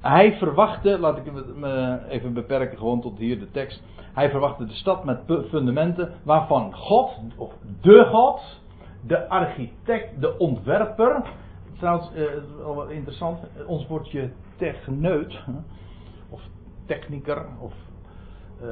Hij 0.00 0.36
verwachtte, 0.36 0.98
laat 0.98 1.16
ik 1.16 1.32
me 1.56 2.06
even 2.08 2.32
beperken 2.32 2.78
gewoon 2.78 3.00
tot 3.00 3.18
hier 3.18 3.38
de 3.38 3.50
tekst. 3.50 3.82
Hij 4.12 4.30
verwachtte 4.30 4.66
de 4.66 4.74
stad 4.74 5.04
met 5.04 5.20
fundamenten 5.48 6.12
waarvan 6.24 6.74
God, 6.74 7.10
of 7.36 7.54
de 7.80 8.04
God, 8.04 8.60
de 9.06 9.28
architect, 9.28 10.20
de 10.20 10.38
ontwerper. 10.38 11.44
Trouwens, 11.78 12.12
eh, 12.14 12.24
wel 12.56 12.74
wat 12.74 12.90
interessant, 12.90 13.38
ons 13.66 13.86
woordje 13.86 14.30
techneut, 14.56 15.44
of 16.30 16.42
technieker, 16.86 17.46
of 17.60 17.72
eh, 18.60 18.68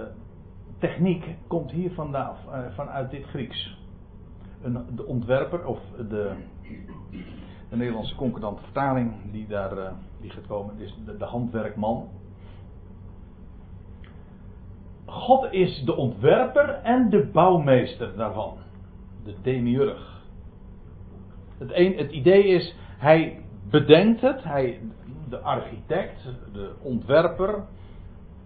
techniek, 0.79 1.37
komt 1.47 1.71
hier 1.71 1.91
vandaan, 1.91 2.37
uh, 2.47 2.67
vanuit 2.75 3.11
dit 3.11 3.25
Grieks 3.25 3.83
de 4.73 5.07
ontwerper 5.07 5.67
of 5.67 5.79
de, 5.97 6.33
de 7.69 7.77
Nederlandse 7.77 8.15
concordante 8.15 8.63
vertaling 8.63 9.13
die 9.33 9.47
daar 9.47 9.93
die 10.21 10.31
gaat 10.31 10.47
komen 10.47 10.79
is 10.79 10.97
de, 11.19 11.25
handwerkman. 11.25 12.09
God 15.05 15.53
is 15.53 15.83
de 15.85 15.97
ontwerper 15.97 16.69
en 16.69 17.11
de 17.11 17.27
bouwmeester 17.33 18.17
daarvan. 18.17 18.57
De 19.25 19.35
demiurg. 19.43 20.23
Het, 21.59 21.97
het 21.97 22.13
idee 22.13 22.45
is, 22.45 22.75
hij 23.05 23.43
bedenkt 23.71 24.21
het, 24.21 24.45
hij, 24.45 24.81
de 25.29 25.39
architect, 25.39 26.29
de 26.53 26.75
ontwerper, 26.83 27.65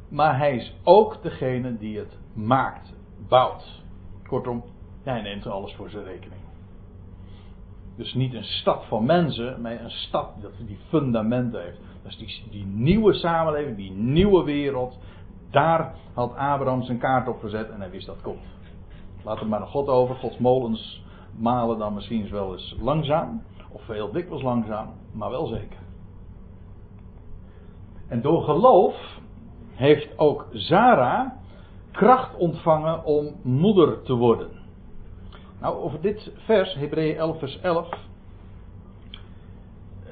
maar 0.09 0.39
hij 0.39 0.57
is 0.57 0.75
ook 0.85 1.23
degene 1.23 1.79
die 1.79 1.99
het 1.99 2.19
maakt, 2.35 2.95
bouwt. 3.29 3.83
Kortom, 4.27 4.65
hij 5.03 5.23
neemt 5.23 5.47
alles 5.47 5.75
voor 5.75 5.91
zijn 5.91 6.05
rekening. 6.05 6.41
Dus 7.97 8.15
niet 8.15 8.35
een 8.35 8.45
stad 8.45 8.85
van 8.85 9.05
mensen, 9.05 9.61
maar 9.61 9.81
een 9.81 9.91
stad 9.91 10.31
die 10.67 10.79
fundamenten 10.89 11.63
heeft. 11.63 11.79
Is 12.07 12.17
die, 12.17 12.51
die 12.51 12.67
nieuwe 12.67 13.13
samenleving, 13.13 13.77
die 13.77 13.91
nieuwe 13.91 14.45
wereld. 14.45 14.99
Daar 15.51 15.95
had 16.13 16.37
Abraham 16.37 16.83
zijn 16.83 16.99
kaart 16.99 17.29
op 17.29 17.41
gezet 17.41 17.71
en 17.71 17.81
hij 17.81 17.91
wist 17.91 18.07
dat 18.07 18.23
komt. 18.23 18.47
Laat 19.25 19.41
er 19.41 19.47
maar 19.47 19.61
een 19.61 19.67
God 19.67 19.89
over. 19.89 20.15
Gods 20.15 20.39
molens 20.39 21.03
malen 21.37 21.79
dan 21.79 21.95
misschien 21.95 22.31
wel 22.31 22.53
eens 22.53 22.77
langzaam. 22.81 23.43
Of 23.73 23.87
heel 23.87 24.13
dikwijls 24.13 24.43
langzaam, 24.43 24.89
maar 25.13 25.31
wel 25.31 25.47
zeker. 25.47 25.79
En 28.09 28.21
door 28.21 28.43
geloof 28.43 29.19
heeft 29.75 30.19
ook 30.19 30.47
Zara 30.53 31.37
kracht 31.91 32.37
ontvangen 32.37 33.05
om 33.05 33.35
moeder 33.43 34.03
te 34.03 34.15
worden. 34.15 34.49
Nou, 35.61 35.77
over 35.77 36.01
dit 36.01 36.33
vers, 36.37 36.75
Hebreeën 36.75 37.17
11, 37.17 37.39
vers 37.39 37.61
11. 37.61 37.89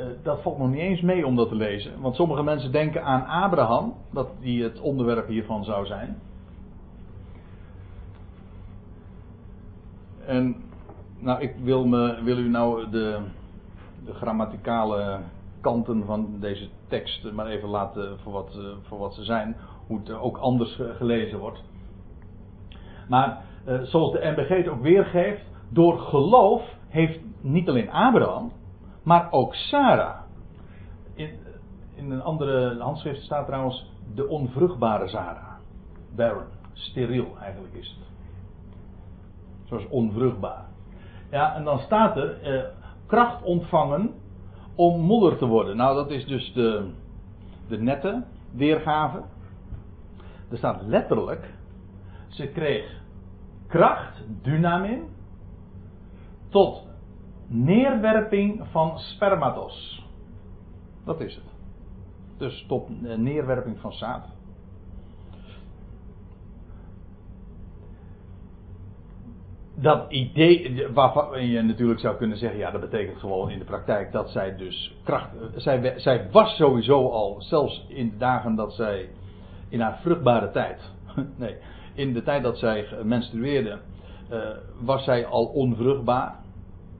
Uh, 0.00 0.06
dat 0.22 0.42
valt 0.42 0.58
nog 0.58 0.68
niet 0.68 0.78
eens 0.78 1.00
mee 1.00 1.26
om 1.26 1.36
dat 1.36 1.48
te 1.48 1.54
lezen. 1.54 2.00
Want 2.00 2.14
sommige 2.14 2.42
mensen 2.42 2.72
denken 2.72 3.04
aan 3.04 3.26
Abraham, 3.26 3.94
dat 4.12 4.28
die 4.40 4.62
het 4.62 4.80
onderwerp 4.80 5.28
hiervan 5.28 5.64
zou 5.64 5.86
zijn. 5.86 6.18
En, 10.26 10.56
nou, 11.18 11.40
ik 11.40 11.54
wil, 11.62 11.86
me, 11.86 12.22
wil 12.22 12.38
u 12.38 12.48
nou 12.48 12.90
de, 12.90 13.18
de 14.06 14.14
grammaticale 14.14 15.20
kanten 15.60 16.04
van 16.04 16.36
deze 16.40 16.68
tekst 16.88 17.32
maar 17.32 17.46
even 17.46 17.68
laten 17.68 18.18
voor 18.18 18.32
wat, 18.32 18.56
eh, 18.56 18.64
voor 18.82 18.98
wat 18.98 19.14
ze 19.14 19.24
zijn. 19.24 19.56
Hoe 19.86 19.98
het 19.98 20.10
ook 20.10 20.36
anders 20.36 20.80
gelezen 20.96 21.38
wordt. 21.38 21.62
Maar 23.08 23.44
uh, 23.66 23.82
zoals 23.82 24.12
de 24.12 24.32
MBG 24.36 24.48
het 24.48 24.68
ook 24.68 24.82
weergeeft, 24.82 25.42
door 25.68 25.98
geloof 25.98 26.62
heeft 26.88 27.20
niet 27.40 27.68
alleen 27.68 27.90
Abraham, 27.90 28.52
maar 29.02 29.32
ook 29.32 29.54
Sarah. 29.54 30.20
In, 31.14 31.30
in 31.94 32.10
een 32.10 32.22
andere 32.22 32.78
handschrift 32.78 33.22
staat 33.22 33.46
trouwens 33.46 33.90
de 34.14 34.28
onvruchtbare 34.28 35.08
Sarah. 35.08 35.54
Barren, 36.16 36.46
steriel 36.72 37.36
eigenlijk 37.40 37.74
is 37.74 37.96
het. 37.98 38.06
Zoals 39.64 39.88
onvruchtbaar. 39.88 40.64
Ja, 41.30 41.54
en 41.54 41.64
dan 41.64 41.78
staat 41.78 42.16
er 42.16 42.42
eh, 42.42 42.62
kracht 43.06 43.42
ontvangen 43.42 44.14
om 44.74 45.00
moeder 45.00 45.38
te 45.38 45.46
worden. 45.46 45.76
Nou, 45.76 45.94
dat 45.94 46.10
is 46.10 46.26
dus 46.26 46.52
de, 46.52 46.90
de 47.68 47.78
nette 47.78 48.24
weergave. 48.52 49.22
Er 50.50 50.56
staat 50.56 50.82
letterlijk, 50.82 51.54
ze 52.28 52.48
kreeg 52.48 53.02
kracht, 53.66 54.22
dynamin, 54.42 55.02
tot 56.48 56.86
neerwerping 57.46 58.66
van 58.70 58.98
spermatos. 58.98 60.04
Dat 61.04 61.20
is 61.20 61.34
het. 61.34 61.44
Dus 62.36 62.64
tot 62.68 62.88
eh, 63.04 63.16
neerwerping 63.16 63.78
van 63.80 63.92
zaad. 63.92 64.35
Dat 69.78 70.12
idee, 70.12 70.86
waarvan 70.94 71.46
je 71.46 71.62
natuurlijk 71.62 72.00
zou 72.00 72.16
kunnen 72.16 72.38
zeggen, 72.38 72.58
ja, 72.58 72.70
dat 72.70 72.80
betekent 72.80 73.18
gewoon 73.18 73.50
in 73.50 73.58
de 73.58 73.64
praktijk 73.64 74.12
dat 74.12 74.30
zij 74.30 74.56
dus 74.56 74.96
kracht. 75.04 75.30
Zij, 75.56 75.94
zij 75.96 76.28
was 76.30 76.56
sowieso 76.56 77.08
al, 77.08 77.36
zelfs 77.38 77.86
in 77.88 78.10
de 78.10 78.16
dagen 78.16 78.54
dat 78.54 78.72
zij 78.72 79.08
in 79.68 79.80
haar 79.80 79.98
vruchtbare 80.02 80.50
tijd, 80.50 80.92
nee, 81.36 81.56
in 81.94 82.12
de 82.12 82.22
tijd 82.22 82.42
dat 82.42 82.58
zij 82.58 82.86
menstrueerde, 83.02 83.78
uh, 84.32 84.38
was 84.80 85.04
zij 85.04 85.26
al 85.26 85.44
onvruchtbaar. 85.44 86.36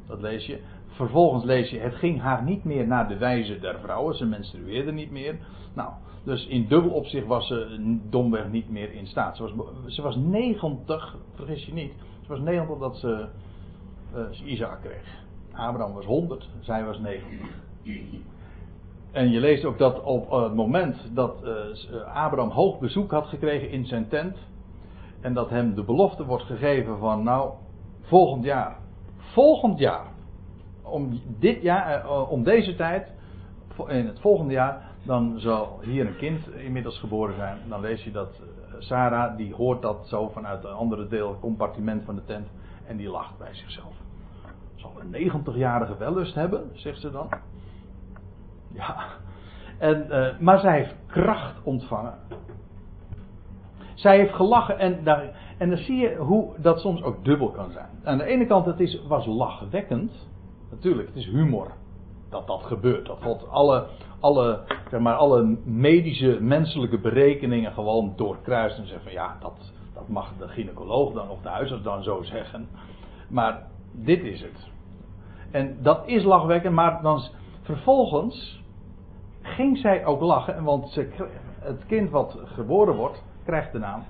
Dat 0.06 0.20
lees 0.20 0.46
je. 0.46 0.60
Vervolgens 0.86 1.44
lees 1.44 1.70
je, 1.70 1.78
het 1.78 1.94
ging 1.94 2.20
haar 2.20 2.42
niet 2.42 2.64
meer 2.64 2.86
naar 2.86 3.08
de 3.08 3.16
wijze 3.16 3.58
der 3.58 3.78
vrouwen, 3.78 4.14
ze 4.14 4.26
menstrueerde 4.26 4.92
niet 4.92 5.10
meer. 5.10 5.38
Nou, 5.74 5.90
dus 6.24 6.46
in 6.46 6.66
dubbel 6.68 6.90
opzicht 6.90 7.26
was 7.26 7.46
ze 7.46 7.98
domweg 8.10 8.48
niet 8.48 8.70
meer 8.70 8.92
in 8.92 9.06
staat. 9.06 9.36
Ze 9.36 9.42
was, 9.42 9.52
ze 9.86 10.02
was 10.02 10.16
90, 10.16 11.16
vergis 11.34 11.66
je 11.66 11.72
niet, 11.72 11.92
ze 12.26 12.32
was 12.32 12.40
90 12.40 12.78
dat 12.78 12.96
ze 12.96 13.26
uh, 14.14 14.48
Isaac 14.50 14.80
kreeg. 14.80 15.24
Abraham 15.52 15.94
was 15.94 16.04
100, 16.04 16.48
zij 16.60 16.84
was 16.84 16.98
90. 16.98 17.48
En 19.10 19.30
je 19.30 19.40
leest 19.40 19.64
ook 19.64 19.78
dat 19.78 20.02
op 20.02 20.30
het 20.30 20.54
moment 20.54 21.10
dat 21.14 21.42
uh, 21.44 22.14
Abraham 22.14 22.50
hoog 22.50 22.78
bezoek 22.78 23.10
had 23.10 23.26
gekregen 23.26 23.70
in 23.70 23.86
zijn 23.86 24.08
tent, 24.08 24.36
en 25.20 25.34
dat 25.34 25.50
hem 25.50 25.74
de 25.74 25.84
belofte 25.84 26.24
wordt 26.24 26.44
gegeven 26.44 26.98
van, 26.98 27.22
nou, 27.22 27.52
volgend 28.02 28.44
jaar. 28.44 28.76
Volgend 29.16 29.78
jaar. 29.78 30.06
Om 30.82 31.20
dit 31.38 31.62
jaar, 31.62 32.04
eh, 32.04 32.30
om 32.30 32.42
deze 32.42 32.74
tijd, 32.74 33.12
in 33.86 34.06
het 34.06 34.20
volgende 34.20 34.52
jaar, 34.52 34.90
dan 35.02 35.40
zal 35.40 35.78
hier 35.82 36.06
een 36.06 36.16
kind 36.16 36.48
inmiddels 36.54 36.98
geboren 36.98 37.34
zijn. 37.34 37.58
Dan 37.68 37.80
lees 37.80 38.04
je 38.04 38.10
dat 38.10 38.30
eh, 38.34 38.56
Sarah, 38.79 39.37
die 39.37 39.55
hoort 39.55 39.83
dat 39.83 40.09
zo 40.09 40.29
vanuit 40.29 40.64
een 40.64 40.72
andere 40.72 41.09
deel, 41.09 41.38
compartiment 41.40 42.05
van 42.05 42.14
de 42.14 42.24
tent. 42.24 42.48
En 42.87 42.96
die 42.96 43.09
lacht 43.09 43.38
bij 43.38 43.55
zichzelf. 43.55 43.94
Zal 44.74 44.92
een 45.00 45.31
90-jarige 45.31 45.96
wellust 45.96 46.35
hebben, 46.35 46.70
zegt 46.72 47.00
ze 47.00 47.11
dan. 47.11 47.29
Ja. 48.72 49.05
En, 49.79 50.07
uh, 50.09 50.38
maar 50.38 50.59
zij 50.59 50.76
heeft 50.76 50.96
kracht 51.07 51.62
ontvangen. 51.62 52.14
Zij 53.94 54.16
heeft 54.18 54.35
gelachen 54.35 54.79
en, 54.79 55.05
daar, 55.05 55.55
en 55.59 55.68
dan 55.68 55.79
zie 55.79 55.96
je 55.96 56.16
hoe 56.16 56.55
dat 56.59 56.81
soms 56.81 57.02
ook 57.02 57.24
dubbel 57.24 57.50
kan 57.50 57.70
zijn. 57.70 57.88
Aan 58.05 58.18
de 58.18 58.24
ene 58.24 58.46
kant, 58.46 58.66
het 58.66 58.81
is, 58.81 59.02
was 59.07 59.26
lachwekkend. 59.26 60.29
Natuurlijk, 60.70 61.09
het 61.09 61.16
is 61.16 61.26
humor 61.26 61.70
dat 62.31 62.46
dat 62.46 62.62
gebeurt. 62.62 63.07
Dat 63.07 63.22
God 63.22 63.48
alle, 63.48 63.87
alle, 64.26 64.60
zeg 64.90 65.00
maar, 65.00 65.14
alle 65.14 65.56
medische, 65.64 66.38
menselijke 66.40 66.98
berekeningen 66.98 67.72
gewoon 67.72 68.12
doorkruist 68.16 68.78
en 68.78 68.86
zegt 68.86 69.02
van 69.02 69.12
ja, 69.12 69.36
dat, 69.40 69.72
dat 69.94 70.08
mag 70.08 70.32
de 70.38 70.48
gynaecoloog 70.48 71.12
dan 71.12 71.30
of 71.30 71.40
de 71.40 71.48
huisarts 71.48 71.82
dan 71.82 72.02
zo 72.02 72.22
zeggen. 72.22 72.68
Maar 73.28 73.62
dit 73.92 74.22
is 74.22 74.40
het. 74.40 74.70
En 75.50 75.76
dat 75.82 76.06
is 76.06 76.24
lachwekkend, 76.24 76.74
maar 76.74 77.02
dan 77.02 77.22
vervolgens 77.62 78.62
ging 79.42 79.78
zij 79.78 80.04
ook 80.06 80.20
lachen, 80.20 80.64
want 80.64 80.94
het 81.60 81.86
kind 81.86 82.10
wat 82.10 82.38
geboren 82.44 82.94
wordt, 82.94 83.22
krijgt 83.44 83.72
de 83.72 83.78
naam 83.78 84.04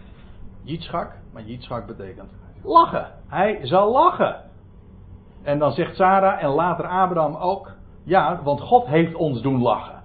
Yitzchak. 0.62 1.12
Maar 1.33 1.42
Yitzchak 1.42 1.87
betekent 1.87 2.31
lachen. 2.62 3.12
Hij 3.26 3.59
zal 3.62 3.92
lachen. 3.92 4.37
En 5.42 5.59
dan 5.59 5.72
zegt 5.72 5.96
Sarah 5.96 6.42
en 6.42 6.48
later 6.48 6.87
Abraham 6.87 7.37
ook. 7.37 7.70
Ja, 8.05 8.42
want 8.42 8.61
God 8.61 8.87
heeft 8.87 9.14
ons 9.14 9.42
doen 9.42 9.62
lachen. 9.62 9.96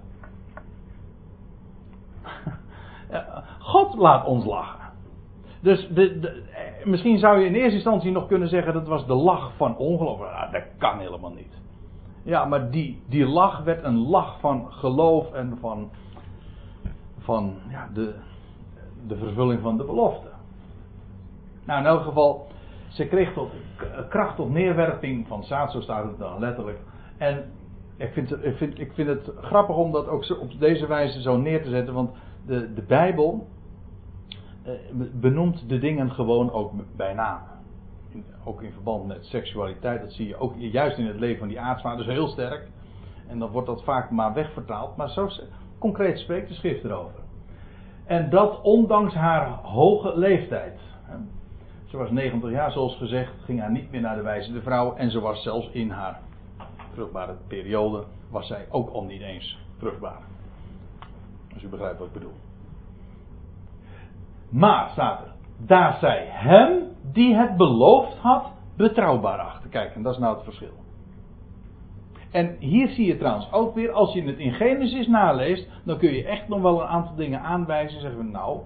God 3.72 3.94
laat 3.94 4.26
ons 4.26 4.44
lachen. 4.44 4.90
Dus 5.60 5.88
de, 5.88 6.18
de, 6.18 6.42
misschien 6.84 7.18
zou 7.18 7.38
je 7.38 7.46
in 7.46 7.54
eerste 7.54 7.74
instantie 7.74 8.10
nog 8.10 8.26
kunnen 8.26 8.48
zeggen 8.48 8.72
dat 8.72 8.86
was 8.86 9.06
de 9.06 9.14
lach 9.14 9.52
van 9.56 9.76
ongeloof. 9.76 10.18
Dat 10.52 10.62
kan 10.78 10.98
helemaal 10.98 11.32
niet. 11.32 11.60
Ja, 12.22 12.44
maar 12.44 12.70
die, 12.70 13.02
die 13.08 13.26
lach 13.26 13.62
werd 13.62 13.84
een 13.84 13.98
lach 13.98 14.40
van 14.40 14.72
geloof 14.72 15.32
en 15.32 15.58
van, 15.60 15.90
van 17.18 17.54
ja, 17.68 17.88
de, 17.94 18.14
de 19.06 19.16
vervulling 19.16 19.60
van 19.60 19.76
de 19.76 19.84
belofte. 19.84 20.28
Nou, 21.66 21.80
in 21.80 21.86
elk 21.86 22.02
geval, 22.02 22.46
ze 22.88 23.06
kreeg 23.06 23.32
tot, 23.32 23.50
kracht 24.08 24.36
tot 24.36 24.50
neerwerping 24.50 25.26
van 25.26 25.44
zaad, 25.44 25.76
staat 25.78 26.04
het 26.04 26.18
dan 26.18 26.40
letterlijk. 26.40 26.78
En 27.18 27.44
ik 27.96 28.12
vind, 28.12 28.44
ik, 28.44 28.56
vind, 28.56 28.78
ik 28.78 28.92
vind 28.92 29.08
het 29.08 29.32
grappig 29.36 29.76
om 29.76 29.92
dat 29.92 30.08
ook 30.08 30.36
op 30.40 30.58
deze 30.58 30.86
wijze 30.86 31.20
zo 31.20 31.36
neer 31.36 31.62
te 31.62 31.70
zetten, 31.70 31.94
want 31.94 32.10
de, 32.46 32.72
de 32.74 32.82
Bijbel 32.82 33.46
eh, 33.46 33.61
benoemt 35.12 35.68
de 35.68 35.78
dingen 35.78 36.10
gewoon 36.10 36.52
ook 36.52 36.72
bij 36.96 37.14
naam. 37.14 37.40
ook 38.44 38.62
in 38.62 38.72
verband 38.72 39.06
met 39.06 39.24
seksualiteit, 39.24 40.00
dat 40.00 40.12
zie 40.12 40.28
je 40.28 40.36
ook 40.36 40.54
juist 40.56 40.98
in 40.98 41.06
het 41.06 41.18
leven 41.18 41.38
van 41.38 41.48
die 41.48 41.60
aartsvader, 41.60 42.04
dus 42.04 42.14
heel 42.14 42.28
sterk. 42.28 42.68
En 43.28 43.38
dan 43.38 43.50
wordt 43.50 43.66
dat 43.66 43.84
vaak 43.84 44.10
maar 44.10 44.34
wegvertaald, 44.34 44.96
maar 44.96 45.10
zo 45.10 45.28
concreet 45.78 46.18
spreekt 46.18 46.48
de 46.48 46.54
schrift 46.54 46.84
erover. 46.84 47.20
En 48.04 48.30
dat 48.30 48.60
ondanks 48.62 49.14
haar 49.14 49.48
hoge 49.48 50.18
leeftijd. 50.18 50.80
Ze 51.86 51.96
was 51.96 52.10
90 52.10 52.50
jaar, 52.50 52.72
zoals 52.72 52.96
gezegd, 52.96 53.32
ging 53.44 53.60
haar 53.60 53.70
niet 53.70 53.90
meer 53.90 54.00
naar 54.00 54.16
de 54.16 54.22
wijze 54.22 54.52
de 54.52 54.62
vrouw. 54.62 54.94
En 54.94 55.10
ze 55.10 55.20
was 55.20 55.42
zelfs 55.42 55.70
in 55.70 55.90
haar 55.90 56.20
vruchtbare 56.92 57.34
periode, 57.46 58.04
was 58.30 58.46
zij 58.46 58.66
ook 58.70 58.90
al 58.90 59.04
niet 59.04 59.20
eens 59.20 59.58
vruchtbaar. 59.78 60.20
Als 61.54 61.62
u 61.62 61.68
begrijpt 61.68 61.98
wat 61.98 62.06
ik 62.06 62.12
bedoel. 62.12 62.34
Maar, 64.52 64.88
staat 64.90 65.20
er, 65.20 65.32
daar 65.66 65.96
zij 66.00 66.26
hem 66.28 66.82
die 67.12 67.34
het 67.34 67.56
beloofd 67.56 68.16
had, 68.16 68.50
betrouwbaar 68.76 69.38
achter. 69.38 69.70
Kijk, 69.70 69.94
en 69.94 70.02
dat 70.02 70.12
is 70.12 70.18
nou 70.18 70.34
het 70.34 70.44
verschil. 70.44 70.72
En 72.30 72.56
hier 72.58 72.88
zie 72.88 73.06
je 73.06 73.16
trouwens 73.16 73.52
ook 73.52 73.74
weer, 73.74 73.92
als 73.92 74.12
je 74.12 74.22
het 74.22 74.38
in 74.38 74.52
Genesis 74.52 75.06
naleest, 75.06 75.68
dan 75.84 75.98
kun 75.98 76.12
je 76.12 76.24
echt 76.24 76.48
nog 76.48 76.60
wel 76.60 76.80
een 76.80 76.88
aantal 76.88 77.14
dingen 77.14 77.40
aanwijzen. 77.40 78.00
Zeggen 78.00 78.18
we, 78.18 78.24
nou, 78.24 78.60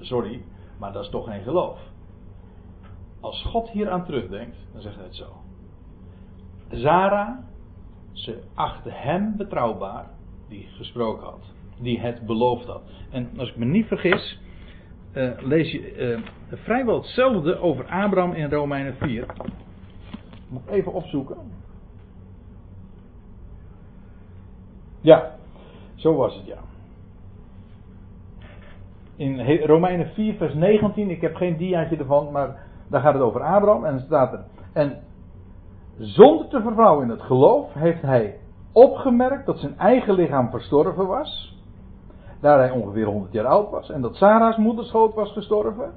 sorry, 0.00 0.42
maar 0.78 0.92
dat 0.92 1.04
is 1.04 1.10
toch 1.10 1.24
geen 1.24 1.42
geloof. 1.42 1.78
Als 3.20 3.42
God 3.42 3.70
hier 3.70 3.90
aan 3.90 4.04
terugdenkt, 4.04 4.56
dan 4.72 4.82
zegt 4.82 4.96
hij 4.96 5.04
het 5.04 5.16
zo. 5.16 5.26
Zara, 6.68 7.44
ze 8.12 8.42
achtte 8.54 8.90
hem 8.90 9.36
betrouwbaar, 9.36 10.10
die 10.48 10.68
gesproken 10.76 11.24
had. 11.26 11.52
Die 11.80 12.00
het 12.00 12.26
beloofd 12.26 12.66
had. 12.66 12.82
En 13.10 13.30
als 13.38 13.48
ik 13.48 13.56
me 13.56 13.64
niet 13.64 13.86
vergis, 13.86 14.40
uh, 15.14 15.30
lees 15.38 15.70
je 15.70 15.96
uh, 15.96 16.18
vrijwel 16.50 16.96
hetzelfde 16.96 17.58
over 17.58 17.84
Abraham 17.84 18.32
in 18.32 18.50
Romeinen 18.50 18.94
4. 18.98 19.26
Moet 20.48 20.66
even 20.66 20.92
opzoeken. 20.92 21.36
Ja, 25.00 25.34
zo 25.94 26.14
was 26.14 26.34
het 26.34 26.46
ja. 26.46 26.58
In 29.16 29.60
Romeinen 29.64 30.06
4, 30.06 30.34
vers 30.34 30.54
19, 30.54 31.10
ik 31.10 31.20
heb 31.20 31.34
geen 31.34 31.56
diaatje 31.56 31.96
ervan, 31.96 32.32
maar 32.32 32.66
daar 32.88 33.00
gaat 33.00 33.14
het 33.14 33.22
over 33.22 33.40
Abraham 33.40 33.84
en 33.84 34.00
staat 34.00 34.32
er. 34.32 34.44
En 34.72 35.02
zonder 35.98 36.48
te 36.48 36.60
vervrouwen 36.62 37.04
in 37.04 37.10
het 37.10 37.22
geloof 37.22 37.72
heeft 37.72 38.02
hij 38.02 38.38
opgemerkt 38.72 39.46
dat 39.46 39.58
zijn 39.58 39.78
eigen 39.78 40.14
lichaam 40.14 40.50
verstorven 40.50 41.06
was. 41.06 41.60
Daar 42.42 42.58
hij 42.58 42.70
ongeveer 42.70 43.06
100 43.06 43.32
jaar 43.32 43.46
oud 43.46 43.70
was 43.70 43.90
en 43.90 44.00
dat 44.00 44.14
Sarah's 44.14 44.56
moederschoot 44.56 45.14
was 45.14 45.32
gestorven. 45.32 45.92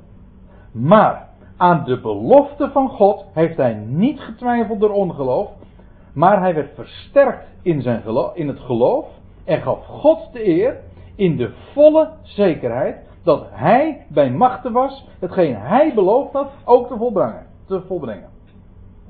Maar 0.71 1.27
aan 1.57 1.83
de 1.83 1.99
belofte 1.99 2.69
van 2.69 2.89
God 2.89 3.25
heeft 3.33 3.57
hij 3.57 3.73
niet 3.73 4.19
getwijfeld 4.19 4.79
door 4.79 4.91
ongeloof. 4.91 5.49
Maar 6.13 6.39
hij 6.39 6.53
werd 6.53 6.75
versterkt 6.75 7.45
in, 7.61 7.81
zijn 7.81 8.01
geloof, 8.01 8.35
in 8.35 8.47
het 8.47 8.59
geloof 8.59 9.05
en 9.43 9.61
gaf 9.61 9.85
God 9.85 10.33
de 10.33 10.47
eer 10.47 10.79
in 11.15 11.37
de 11.37 11.53
volle 11.73 12.09
zekerheid 12.21 12.97
dat 13.23 13.45
hij 13.49 14.05
bij 14.09 14.31
machten 14.31 14.71
was 14.71 15.07
hetgeen 15.19 15.55
hij 15.55 15.93
beloofd 15.93 16.33
had 16.33 16.51
ook 16.65 16.87
te 16.87 16.97
volbrengen. 16.97 17.45
Te 17.65 17.81
volbrengen. 17.81 18.29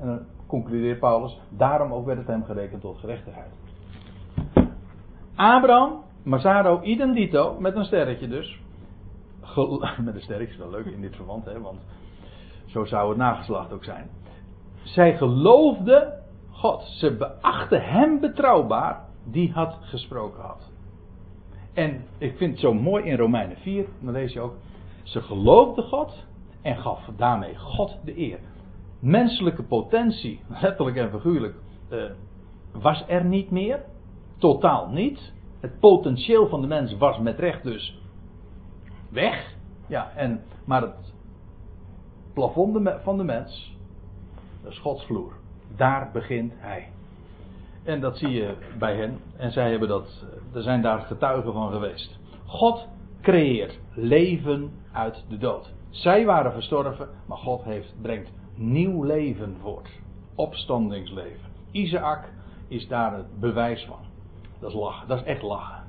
En 0.00 0.06
dan 0.06 0.18
concludeert 0.46 0.98
Paulus, 0.98 1.40
daarom 1.48 1.92
ook 1.92 2.06
werd 2.06 2.18
het 2.18 2.26
hem 2.26 2.44
gerekend 2.44 2.80
tot 2.80 2.98
gerechtigheid. 2.98 3.50
Abraham, 5.34 6.04
Mazaro 6.26 6.80
idem 6.82 7.30
met 7.58 7.76
een 7.76 7.84
sterretje 7.84 8.28
dus. 8.28 8.60
met 10.04 10.14
een 10.14 10.20
sterretje 10.20 10.52
is 10.52 10.58
wel 10.58 10.70
leuk 10.70 10.86
in 10.86 11.00
dit 11.00 11.16
verband, 11.16 11.44
hè, 11.44 11.60
want 11.60 11.78
zo 12.66 12.84
zou 12.84 13.08
het 13.08 13.18
nageslacht 13.18 13.72
ook 13.72 13.84
zijn. 13.84 14.08
Zij 14.82 15.16
geloofde 15.16 16.22
God. 16.50 16.82
Ze 16.82 17.16
beachten 17.16 17.84
hem 17.84 18.20
betrouwbaar 18.20 19.04
die 19.24 19.52
had 19.52 19.78
gesproken 19.80 20.42
had. 20.42 20.70
En 21.74 22.04
ik 22.18 22.36
vind 22.36 22.50
het 22.50 22.60
zo 22.60 22.74
mooi 22.74 23.04
in 23.04 23.16
Romeinen 23.16 23.56
4, 23.56 23.86
dan 24.00 24.12
lees 24.12 24.32
je 24.32 24.40
ook. 24.40 24.54
Ze 25.02 25.22
geloofde 25.22 25.82
God 25.82 26.24
en 26.62 26.76
gaf 26.76 27.10
daarmee 27.16 27.56
God 27.56 27.98
de 28.04 28.18
eer. 28.18 28.38
Menselijke 29.00 29.62
potentie, 29.62 30.40
letterlijk 30.60 30.96
en 30.96 31.10
figuurlijk, 31.10 31.54
uh, 31.90 32.04
was 32.72 33.04
er 33.08 33.24
niet 33.24 33.50
meer. 33.50 33.84
Totaal 34.38 34.88
niet. 34.88 35.34
Het 35.60 35.80
potentieel 35.80 36.48
van 36.48 36.60
de 36.60 36.66
mens 36.66 36.96
was 36.96 37.18
met 37.18 37.38
recht 37.38 37.62
dus 37.62 38.00
weg. 39.08 39.54
Ja, 39.86 40.12
en, 40.14 40.42
maar 40.64 40.82
het 40.82 41.14
plafond 42.34 42.90
van 43.02 43.16
de 43.16 43.24
mens, 43.24 43.76
dat 44.62 44.72
is 44.72 44.78
Gods 44.78 45.04
vloer. 45.04 45.32
Daar 45.76 46.10
begint 46.12 46.52
hij. 46.56 46.88
En 47.84 48.00
dat 48.00 48.18
zie 48.18 48.30
je 48.30 48.54
bij 48.78 48.96
hen. 48.96 49.18
En 49.36 49.50
zij 49.50 49.70
hebben 49.70 49.88
dat, 49.88 50.24
er 50.54 50.62
zijn 50.62 50.82
daar 50.82 50.98
getuigen 50.98 51.52
van 51.52 51.72
geweest. 51.72 52.18
God 52.46 52.88
creëert 53.22 53.78
leven 53.94 54.70
uit 54.92 55.24
de 55.28 55.38
dood. 55.38 55.72
Zij 55.90 56.24
waren 56.24 56.52
verstorven, 56.52 57.08
maar 57.26 57.38
God 57.38 57.64
heeft, 57.64 57.94
brengt 58.02 58.30
nieuw 58.54 59.02
leven 59.02 59.56
voort. 59.60 59.88
Opstandingsleven. 60.34 61.50
Isaac 61.70 62.28
is 62.68 62.88
daar 62.88 63.16
het 63.16 63.40
bewijs 63.40 63.84
van. 63.84 64.05
Dat 64.60 64.70
is 64.70 64.76
lachen, 64.76 65.08
dat 65.08 65.18
is 65.18 65.24
echt 65.24 65.42
lachen. 65.42 65.84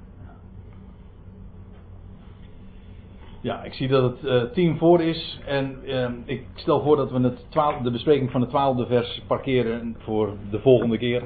Ja, 3.41 3.63
ik 3.63 3.73
zie 3.73 3.87
dat 3.87 4.03
het 4.11 4.23
uh, 4.23 4.51
tien 4.51 4.77
voor 4.77 5.01
is. 5.01 5.39
En 5.45 5.79
uh, 5.83 6.09
ik 6.25 6.45
stel 6.53 6.81
voor 6.81 6.95
dat 6.95 7.11
we 7.11 7.19
het 7.19 7.83
de 7.83 7.91
bespreking 7.91 8.31
van 8.31 8.41
het 8.41 8.49
twaalfde 8.49 8.85
vers 8.85 9.21
parkeren 9.27 9.95
voor 9.99 10.33
de 10.49 10.59
volgende 10.59 10.97
keer. 10.97 11.23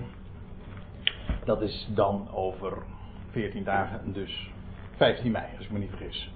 Dat 1.45 1.62
is 1.62 1.88
dan 1.93 2.27
over 2.34 2.84
14 3.30 3.63
dagen, 3.63 4.13
dus 4.13 4.51
15 4.95 5.32
mei, 5.32 5.45
als 5.58 5.65
ik 5.65 5.71
me 5.71 5.80
niet 5.80 5.89
vergis. 5.89 6.32